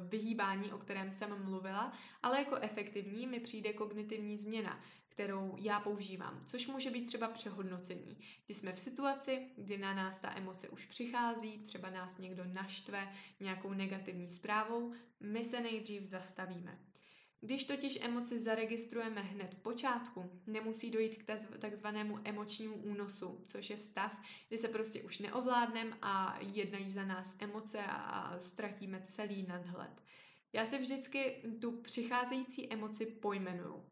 vyhýbání, 0.00 0.72
o 0.72 0.78
kterém 0.78 1.10
jsem 1.10 1.44
mluvila, 1.44 1.92
ale 2.22 2.38
jako 2.38 2.56
efektivní 2.56 3.26
mi 3.26 3.40
přijde 3.40 3.72
kognitivní 3.72 4.38
změna, 4.38 4.82
kterou 5.10 5.56
já 5.58 5.80
používám, 5.80 6.42
což 6.46 6.66
může 6.66 6.90
být 6.90 7.06
třeba 7.06 7.28
přehodnocení. 7.28 8.16
Když 8.46 8.58
jsme 8.58 8.72
v 8.72 8.80
situaci, 8.80 9.48
kdy 9.56 9.78
na 9.78 9.94
nás 9.94 10.18
ta 10.18 10.36
emoce 10.36 10.68
už 10.68 10.86
přichází, 10.86 11.58
třeba 11.58 11.90
nás 11.90 12.18
někdo 12.18 12.44
naštve 12.44 13.12
nějakou 13.40 13.72
negativní 13.72 14.28
zprávou, 14.28 14.92
my 15.20 15.44
se 15.44 15.60
nejdřív 15.60 16.02
zastavíme. 16.02 16.78
Když 17.40 17.64
totiž 17.64 17.98
emoci 18.02 18.38
zaregistrujeme 18.40 19.20
hned 19.20 19.54
v 19.54 19.58
počátku, 19.58 20.40
nemusí 20.46 20.90
dojít 20.90 21.22
k 21.22 21.58
takzvanému 21.58 22.18
emočnímu 22.24 22.74
únosu, 22.74 23.44
což 23.48 23.70
je 23.70 23.78
stav, 23.78 24.22
kdy 24.48 24.58
se 24.58 24.68
prostě 24.68 25.02
už 25.02 25.18
neovládneme 25.18 25.96
a 26.02 26.38
jednají 26.40 26.90
za 26.90 27.04
nás 27.04 27.36
emoce 27.38 27.78
a 27.88 28.38
ztratíme 28.38 29.00
celý 29.00 29.46
nadhled. 29.46 30.02
Já 30.52 30.66
se 30.66 30.78
vždycky 30.78 31.42
tu 31.60 31.72
přicházející 31.72 32.72
emoci 32.72 33.06
pojmenuju. 33.06 33.84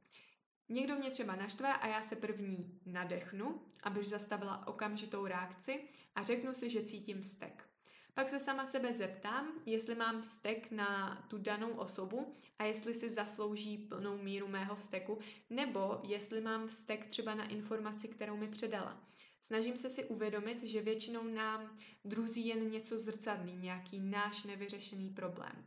Někdo 0.69 0.97
mě 0.97 1.11
třeba 1.11 1.37
naštve 1.37 1.75
a 1.75 1.87
já 1.87 2.03
se 2.03 2.17
první 2.17 2.81
nadechnu, 2.87 3.61
abych 3.83 4.07
zastavila 4.07 4.67
okamžitou 4.67 5.27
reakci 5.27 5.81
a 6.15 6.23
řeknu 6.23 6.55
si, 6.55 6.71
že 6.71 6.83
cítím 6.83 7.23
vztek. 7.23 7.69
Pak 8.15 8.29
se 8.29 8.41
sama 8.41 8.67
sebe 8.67 8.93
zeptám, 8.93 9.53
jestli 9.67 9.95
mám 9.95 10.23
vztek 10.23 10.71
na 10.71 11.23
tu 11.29 11.39
danou 11.39 11.71
osobu 11.71 12.37
a 12.59 12.65
jestli 12.65 12.95
si 12.95 13.09
zaslouží 13.09 13.79
plnou 13.79 14.19
míru 14.19 14.49
mého 14.49 14.77
vzteku, 14.77 15.19
nebo 15.51 16.01
jestli 16.03 16.41
mám 16.41 16.69
vztek 16.69 17.07
třeba 17.07 17.35
na 17.35 17.49
informaci, 17.49 18.09
kterou 18.09 18.37
mi 18.37 18.49
předala. 18.49 19.03
Snažím 19.43 19.79
se 19.79 19.91
si 19.91 20.05
uvědomit, 20.05 20.63
že 20.63 20.83
většinou 20.83 21.25
nám 21.25 21.77
druzí 22.05 22.47
jen 22.47 22.71
něco 22.71 22.99
zrcadlí, 22.99 23.57
nějaký 23.57 24.01
náš 24.01 24.45
nevyřešený 24.45 25.11
problém. 25.11 25.65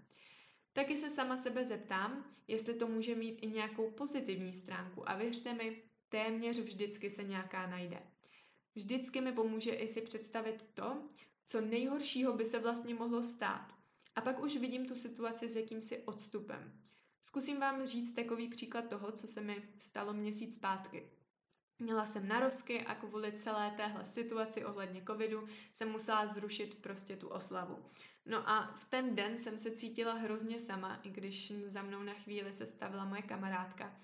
Taky 0.73 0.97
se 0.97 1.09
sama 1.09 1.37
sebe 1.37 1.65
zeptám, 1.65 2.25
jestli 2.47 2.73
to 2.73 2.87
může 2.87 3.15
mít 3.15 3.39
i 3.41 3.47
nějakou 3.47 3.91
pozitivní 3.91 4.53
stránku 4.53 5.09
a 5.09 5.15
věřte 5.15 5.53
mi, 5.53 5.83
téměř 6.09 6.59
vždycky 6.59 7.09
se 7.09 7.23
nějaká 7.23 7.67
najde. 7.67 7.99
Vždycky 8.75 9.21
mi 9.21 9.31
pomůže 9.31 9.71
i 9.71 9.87
si 9.87 10.01
představit 10.01 10.65
to, 10.73 11.09
co 11.47 11.61
nejhoršího 11.61 12.33
by 12.33 12.45
se 12.45 12.59
vlastně 12.59 12.93
mohlo 12.93 13.23
stát. 13.23 13.73
A 14.15 14.21
pak 14.21 14.43
už 14.43 14.57
vidím 14.57 14.85
tu 14.85 14.95
situaci 14.95 15.49
s 15.49 15.55
jakýmsi 15.55 16.03
odstupem. 16.03 16.81
Zkusím 17.21 17.59
vám 17.59 17.85
říct 17.85 18.13
takový 18.13 18.47
příklad 18.47 18.89
toho, 18.89 19.11
co 19.11 19.27
se 19.27 19.41
mi 19.41 19.69
stalo 19.77 20.13
měsíc 20.13 20.55
zpátky. 20.55 21.09
Měla 21.79 22.05
jsem 22.05 22.27
narozky 22.27 22.81
a 22.81 22.95
kvůli 22.95 23.31
celé 23.31 23.71
téhle 23.71 24.05
situaci 24.05 24.65
ohledně 24.65 25.03
covidu 25.07 25.47
jsem 25.73 25.91
musela 25.91 26.27
zrušit 26.27 26.81
prostě 26.81 27.15
tu 27.15 27.27
oslavu. 27.27 27.85
No 28.25 28.49
a 28.49 28.71
v 28.75 28.85
ten 28.85 29.15
den 29.15 29.39
jsem 29.39 29.59
se 29.59 29.71
cítila 29.71 30.13
hrozně 30.13 30.59
sama, 30.59 30.99
i 31.03 31.09
když 31.09 31.53
za 31.65 31.81
mnou 31.81 32.03
na 32.03 32.13
chvíli 32.13 32.53
se 32.53 32.65
stavila 32.65 33.05
moje 33.05 33.21
kamarádka. 33.21 33.95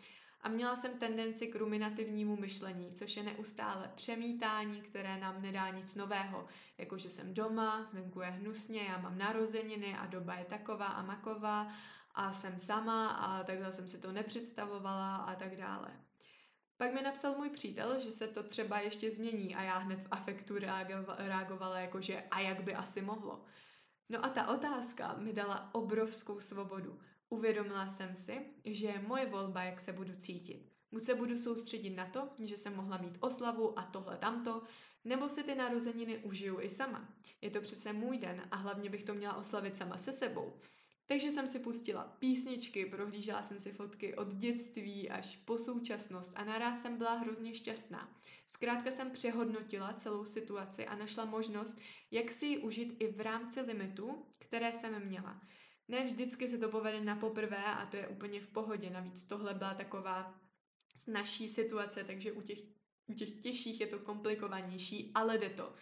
A 0.41 0.49
měla 0.49 0.75
jsem 0.75 0.99
tendenci 0.99 1.47
k 1.47 1.55
ruminativnímu 1.55 2.35
myšlení, 2.35 2.91
což 2.91 3.17
je 3.17 3.23
neustále 3.23 3.91
přemítání, 3.95 4.81
které 4.81 5.17
nám 5.17 5.41
nedá 5.41 5.69
nic 5.69 5.95
nového. 5.95 6.47
Jako, 6.77 6.97
že 6.97 7.09
jsem 7.09 7.33
doma, 7.33 7.89
venku 7.93 8.21
je 8.21 8.27
hnusně, 8.27 8.81
já 8.81 8.97
mám 8.97 9.17
narozeniny 9.17 9.95
a 9.95 10.05
doba 10.05 10.35
je 10.35 10.45
taková 10.45 10.85
a 10.85 11.01
maková 11.01 11.67
a 12.15 12.33
jsem 12.33 12.59
sama 12.59 13.09
a 13.09 13.43
takhle 13.43 13.71
jsem 13.71 13.87
si 13.87 13.99
to 13.99 14.11
nepředstavovala 14.11 15.15
a 15.15 15.35
tak 15.35 15.55
dále. 15.55 15.87
Pak 16.77 16.93
mi 16.93 17.01
napsal 17.01 17.35
můj 17.35 17.49
přítel, 17.49 17.99
že 17.99 18.11
se 18.11 18.27
to 18.27 18.43
třeba 18.43 18.79
ještě 18.79 19.11
změní 19.11 19.55
a 19.55 19.61
já 19.61 19.77
hned 19.77 19.99
v 19.99 20.07
afektu 20.11 20.55
reagovala 21.17 21.79
jako, 21.79 22.01
že 22.01 22.23
a 22.31 22.39
jak 22.39 22.63
by 22.63 22.75
asi 22.75 23.01
mohlo. 23.01 23.45
No 24.09 24.25
a 24.25 24.29
ta 24.29 24.47
otázka 24.47 25.15
mi 25.17 25.33
dala 25.33 25.69
obrovskou 25.73 26.39
svobodu. 26.41 26.99
Uvědomila 27.29 27.89
jsem 27.89 28.15
si, 28.15 28.45
že 28.65 28.87
je 28.87 29.01
moje 29.01 29.25
volba, 29.25 29.63
jak 29.63 29.79
se 29.79 29.93
budu 29.93 30.15
cítit. 30.15 30.71
Buď 30.91 31.03
se 31.03 31.15
budu 31.15 31.37
soustředit 31.37 31.89
na 31.89 32.05
to, 32.05 32.29
že 32.43 32.57
jsem 32.57 32.75
mohla 32.75 32.97
mít 32.97 33.17
oslavu 33.19 33.79
a 33.79 33.83
tohle 33.83 34.17
tamto, 34.17 34.63
nebo 35.05 35.29
si 35.29 35.43
ty 35.43 35.55
narozeniny 35.55 36.17
užiju 36.17 36.61
i 36.61 36.69
sama. 36.69 37.13
Je 37.41 37.49
to 37.49 37.61
přece 37.61 37.93
můj 37.93 38.17
den 38.17 38.47
a 38.51 38.55
hlavně 38.55 38.89
bych 38.89 39.03
to 39.03 39.13
měla 39.13 39.35
oslavit 39.35 39.77
sama 39.77 39.97
se 39.97 40.13
sebou. 40.13 40.53
Takže 41.07 41.31
jsem 41.31 41.47
si 41.47 41.59
pustila 41.59 42.03
písničky, 42.19 42.85
prohlížela 42.85 43.43
jsem 43.43 43.59
si 43.59 43.71
fotky 43.71 44.15
od 44.15 44.33
dětství 44.33 45.09
až 45.09 45.37
po 45.37 45.59
současnost 45.59 46.31
a 46.35 46.43
naraz 46.43 46.81
jsem 46.81 46.97
byla 46.97 47.13
hrozně 47.13 47.55
šťastná. 47.55 48.17
Zkrátka 48.47 48.91
jsem 48.91 49.11
přehodnotila 49.11 49.93
celou 49.93 50.25
situaci 50.25 50.85
a 50.85 50.95
našla 50.95 51.25
možnost, 51.25 51.77
jak 52.11 52.31
si 52.31 52.45
ji 52.45 52.57
užít 52.57 52.95
i 52.99 53.07
v 53.07 53.21
rámci 53.21 53.61
limitu, 53.61 54.25
které 54.37 54.71
jsem 54.71 55.05
měla. 55.05 55.41
Ne 55.87 56.03
vždycky 56.03 56.47
se 56.47 56.57
to 56.57 56.69
povede 56.69 57.01
na 57.01 57.15
poprvé 57.15 57.63
a 57.65 57.85
to 57.85 57.97
je 57.97 58.07
úplně 58.07 58.41
v 58.41 58.47
pohodě. 58.47 58.89
Navíc 58.89 59.23
tohle 59.23 59.53
byla 59.53 59.73
taková 59.73 60.39
naší 61.07 61.49
situace, 61.49 62.03
takže 62.03 62.31
u 62.31 62.41
těch, 62.41 62.59
u 63.07 63.13
těch 63.13 63.33
těžších 63.33 63.81
je 63.81 63.87
to 63.87 63.99
komplikovanější, 63.99 65.11
ale 65.15 65.37
jde 65.37 65.49
to. 65.49 65.73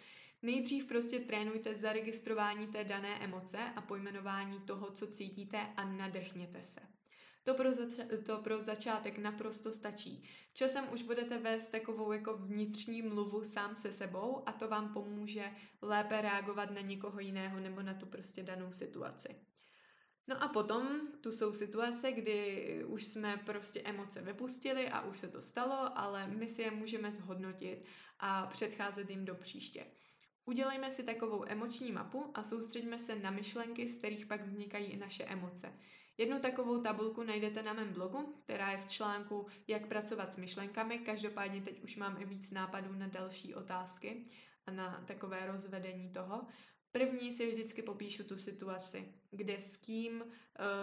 Nejdřív 0.42 0.84
prostě 0.84 1.20
trénujte 1.20 1.74
zaregistrování 1.74 2.66
té 2.66 2.84
dané 2.84 3.24
emoce 3.24 3.58
a 3.76 3.80
pojmenování 3.80 4.60
toho, 4.60 4.90
co 4.90 5.06
cítíte 5.06 5.58
a 5.76 5.84
nadechněte 5.84 6.64
se. 6.64 6.80
To 7.46 7.54
pro, 7.54 7.70
to 8.26 8.38
pro 8.38 8.60
začátek 8.60 9.18
naprosto 9.18 9.74
stačí. 9.74 10.28
Časem 10.54 10.84
už 10.92 11.02
budete 11.02 11.38
vést 11.38 11.66
takovou 11.66 12.12
jako 12.12 12.36
vnitřní 12.36 13.02
mluvu 13.02 13.44
sám 13.44 13.74
se 13.74 13.92
sebou 13.92 14.42
a 14.46 14.52
to 14.52 14.68
vám 14.68 14.92
pomůže 14.92 15.50
lépe 15.82 16.20
reagovat 16.22 16.70
na 16.70 16.80
někoho 16.80 17.20
jiného 17.20 17.60
nebo 17.60 17.82
na 17.82 17.94
tu 17.94 18.06
prostě 18.06 18.42
danou 18.42 18.72
situaci. 18.72 19.36
No 20.28 20.42
a 20.42 20.48
potom 20.48 21.00
tu 21.20 21.32
jsou 21.32 21.52
situace, 21.52 22.12
kdy 22.12 22.84
už 22.86 23.04
jsme 23.04 23.36
prostě 23.36 23.82
emoce 23.82 24.22
vypustili 24.22 24.88
a 24.88 25.00
už 25.00 25.18
se 25.18 25.28
to 25.28 25.42
stalo, 25.42 25.98
ale 25.98 26.26
my 26.26 26.48
si 26.48 26.62
je 26.62 26.70
můžeme 26.70 27.12
zhodnotit 27.12 27.84
a 28.18 28.46
předcházet 28.46 29.10
jim 29.10 29.24
do 29.24 29.34
příště. 29.34 29.86
Udělejme 30.46 30.90
si 30.90 31.02
takovou 31.02 31.44
emoční 31.48 31.92
mapu 31.92 32.30
a 32.34 32.42
soustředíme 32.42 32.98
se 32.98 33.16
na 33.16 33.30
myšlenky, 33.30 33.88
z 33.88 33.96
kterých 33.96 34.26
pak 34.26 34.42
vznikají 34.42 34.86
i 34.86 34.96
naše 34.96 35.24
emoce. 35.24 35.72
Jednu 36.18 36.40
takovou 36.40 36.80
tabulku 36.82 37.22
najdete 37.22 37.62
na 37.62 37.72
mém 37.72 37.92
blogu, 37.92 38.34
která 38.44 38.70
je 38.70 38.78
v 38.78 38.88
článku 38.88 39.46
Jak 39.68 39.86
pracovat 39.86 40.32
s 40.32 40.36
myšlenkami. 40.36 40.98
Každopádně 40.98 41.62
teď 41.62 41.82
už 41.82 41.96
mám 41.96 42.22
i 42.22 42.24
víc 42.24 42.50
nápadů 42.50 42.92
na 42.92 43.06
další 43.06 43.54
otázky 43.54 44.26
a 44.66 44.70
na 44.70 45.04
takové 45.06 45.46
rozvedení 45.46 46.12
toho. 46.12 46.46
První 46.92 47.32
si 47.32 47.50
vždycky 47.50 47.82
popíšu 47.82 48.24
tu 48.24 48.38
situaci, 48.38 49.14
kde 49.30 49.60
s 49.60 49.76
kým 49.76 50.22
uh, 50.22 50.28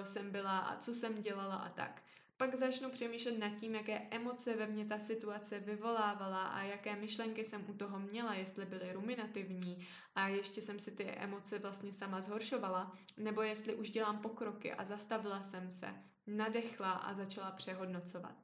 jsem 0.04 0.32
byla 0.32 0.60
a 0.60 0.78
co 0.78 0.94
jsem 0.94 1.22
dělala 1.22 1.56
a 1.56 1.70
tak. 1.70 2.04
Pak 2.38 2.56
začnu 2.56 2.90
přemýšlet 2.90 3.38
nad 3.38 3.50
tím, 3.50 3.76
jaké 3.76 4.08
emoce 4.12 4.56
ve 4.56 4.68
mně 4.68 4.86
ta 4.86 5.00
situace 5.00 5.60
vyvolávala 5.60 6.44
a 6.44 6.62
jaké 6.64 6.96
myšlenky 6.96 7.44
jsem 7.44 7.70
u 7.70 7.74
toho 7.74 8.00
měla, 8.00 8.34
jestli 8.34 8.66
byly 8.66 8.94
ruminativní 8.94 9.88
a 10.16 10.28
ještě 10.28 10.62
jsem 10.62 10.80
si 10.80 10.92
ty 10.92 11.04
emoce 11.04 11.60
vlastně 11.60 11.94
sama 11.94 12.22
zhoršovala, 12.22 12.98
nebo 13.18 13.42
jestli 13.42 13.76
už 13.76 13.92
dělám 13.92 14.22
pokroky 14.22 14.74
a 14.74 14.86
zastavila 14.86 15.44
jsem 15.44 15.72
se, 15.72 15.96
nadechla 16.28 16.92
a 16.92 17.14
začala 17.14 17.52
přehodnocovat. 17.52 18.36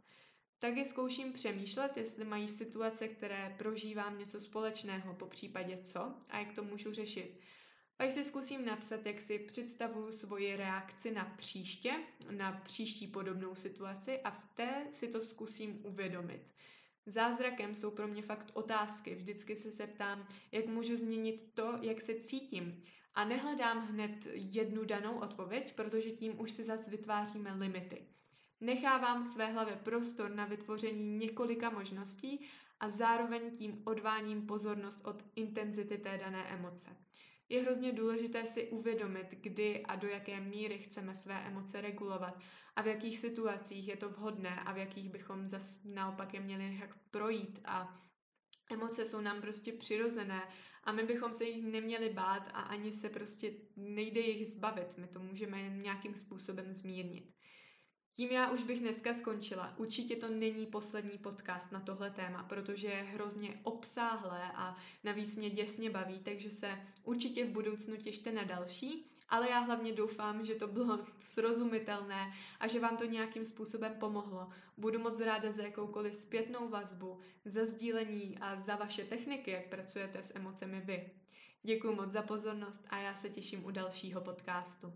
Taky 0.59 0.85
zkouším 0.85 1.33
přemýšlet, 1.33 1.97
jestli 1.97 2.25
mají 2.25 2.49
situace, 2.49 3.07
které 3.07 3.55
prožívám 3.57 4.19
něco 4.19 4.39
společného, 4.39 5.13
po 5.13 5.25
případě 5.25 5.77
co 5.77 6.13
a 6.29 6.39
jak 6.39 6.53
to 6.53 6.63
můžu 6.63 6.93
řešit. 6.93 7.41
Pak 7.99 8.11
si 8.11 8.23
zkusím 8.23 8.65
napsat, 8.65 9.05
jak 9.05 9.21
si 9.21 9.39
představuju 9.39 10.11
svoji 10.11 10.55
reakci 10.55 11.11
na 11.11 11.25
příště, 11.37 11.93
na 12.31 12.51
příští 12.51 13.07
podobnou 13.07 13.55
situaci 13.55 14.19
a 14.19 14.31
v 14.31 14.47
té 14.55 14.87
si 14.91 15.07
to 15.07 15.23
zkusím 15.23 15.79
uvědomit. 15.85 16.41
Zázrakem 17.05 17.75
jsou 17.75 17.91
pro 17.91 18.07
mě 18.07 18.21
fakt 18.21 18.51
otázky. 18.53 19.15
Vždycky 19.15 19.55
se 19.55 19.71
zeptám, 19.71 20.27
jak 20.51 20.65
můžu 20.65 20.95
změnit 20.95 21.53
to, 21.53 21.77
jak 21.81 22.01
se 22.01 22.19
cítím. 22.19 22.83
A 23.15 23.25
nehledám 23.25 23.87
hned 23.87 24.27
jednu 24.33 24.85
danou 24.85 25.19
odpověď, 25.19 25.73
protože 25.75 26.11
tím 26.11 26.39
už 26.41 26.51
si 26.51 26.63
zase 26.63 26.91
vytváříme 26.91 27.53
limity. 27.53 28.05
Nechávám 28.61 29.23
své 29.23 29.45
hlavě 29.45 29.75
prostor 29.75 30.31
na 30.31 30.45
vytvoření 30.45 31.17
několika 31.17 31.69
možností 31.69 32.45
a 32.79 32.89
zároveň 32.89 33.57
tím 33.57 33.81
odváním 33.85 34.47
pozornost 34.47 35.07
od 35.07 35.23
intenzity 35.35 35.97
té 35.97 36.17
dané 36.17 36.43
emoce 36.47 36.89
je 37.49 37.61
hrozně 37.61 37.91
důležité 37.91 38.45
si 38.47 38.67
uvědomit, 38.67 39.27
kdy 39.31 39.83
a 39.85 39.95
do 39.95 40.07
jaké 40.07 40.39
míry 40.39 40.77
chceme 40.77 41.15
své 41.15 41.47
emoce 41.47 41.81
regulovat 41.81 42.39
a 42.75 42.81
v 42.81 42.87
jakých 42.87 43.19
situacích 43.19 43.87
je 43.87 43.97
to 43.97 44.09
vhodné 44.09 44.59
a 44.59 44.73
v 44.73 44.77
jakých 44.77 45.09
bychom 45.09 45.47
zas 45.47 45.83
naopak 45.83 46.33
je 46.33 46.39
měli 46.39 46.69
nechat 46.69 46.89
projít 47.11 47.59
a 47.65 48.01
emoce 48.71 49.05
jsou 49.05 49.21
nám 49.21 49.41
prostě 49.41 49.73
přirozené 49.73 50.47
a 50.83 50.91
my 50.91 51.03
bychom 51.03 51.33
se 51.33 51.45
jich 51.45 51.63
neměli 51.63 52.09
bát 52.09 52.49
a 52.53 52.61
ani 52.61 52.91
se 52.91 53.09
prostě 53.09 53.53
nejde 53.75 54.21
jich 54.21 54.47
zbavit. 54.47 54.97
My 54.97 55.07
to 55.07 55.19
můžeme 55.19 55.61
jen 55.61 55.81
nějakým 55.81 56.15
způsobem 56.15 56.73
zmírnit. 56.73 57.38
Tím 58.13 58.29
já 58.29 58.51
už 58.51 58.63
bych 58.63 58.79
dneska 58.79 59.13
skončila. 59.13 59.73
Určitě 59.77 60.15
to 60.15 60.29
není 60.29 60.65
poslední 60.65 61.17
podcast 61.17 61.71
na 61.71 61.79
tohle 61.79 62.11
téma, 62.11 62.43
protože 62.43 62.87
je 62.87 63.03
hrozně 63.03 63.59
obsáhlé 63.63 64.51
a 64.55 64.77
navíc 65.03 65.35
mě 65.35 65.49
děsně 65.49 65.89
baví, 65.89 66.19
takže 66.19 66.51
se 66.51 66.81
určitě 67.03 67.45
v 67.45 67.51
budoucnu 67.51 67.95
těšte 67.95 68.31
na 68.31 68.43
další. 68.43 69.05
Ale 69.29 69.49
já 69.49 69.59
hlavně 69.59 69.93
doufám, 69.93 70.45
že 70.45 70.55
to 70.55 70.67
bylo 70.67 70.99
srozumitelné 71.19 72.33
a 72.59 72.67
že 72.67 72.79
vám 72.79 72.97
to 72.97 73.05
nějakým 73.05 73.45
způsobem 73.45 73.93
pomohlo. 73.99 74.49
Budu 74.77 74.99
moc 74.99 75.19
ráda 75.19 75.51
za 75.51 75.63
jakoukoliv 75.63 76.15
zpětnou 76.15 76.69
vazbu, 76.69 77.19
za 77.45 77.65
sdílení 77.65 78.37
a 78.41 78.55
za 78.55 78.75
vaše 78.75 79.03
techniky, 79.03 79.51
jak 79.51 79.69
pracujete 79.69 80.23
s 80.23 80.35
emocemi 80.35 80.81
vy. 80.81 81.11
Děkuji 81.63 81.95
moc 81.95 82.11
za 82.11 82.21
pozornost 82.21 82.85
a 82.89 82.97
já 82.97 83.15
se 83.15 83.29
těším 83.29 83.65
u 83.65 83.71
dalšího 83.71 84.21
podcastu. 84.21 84.93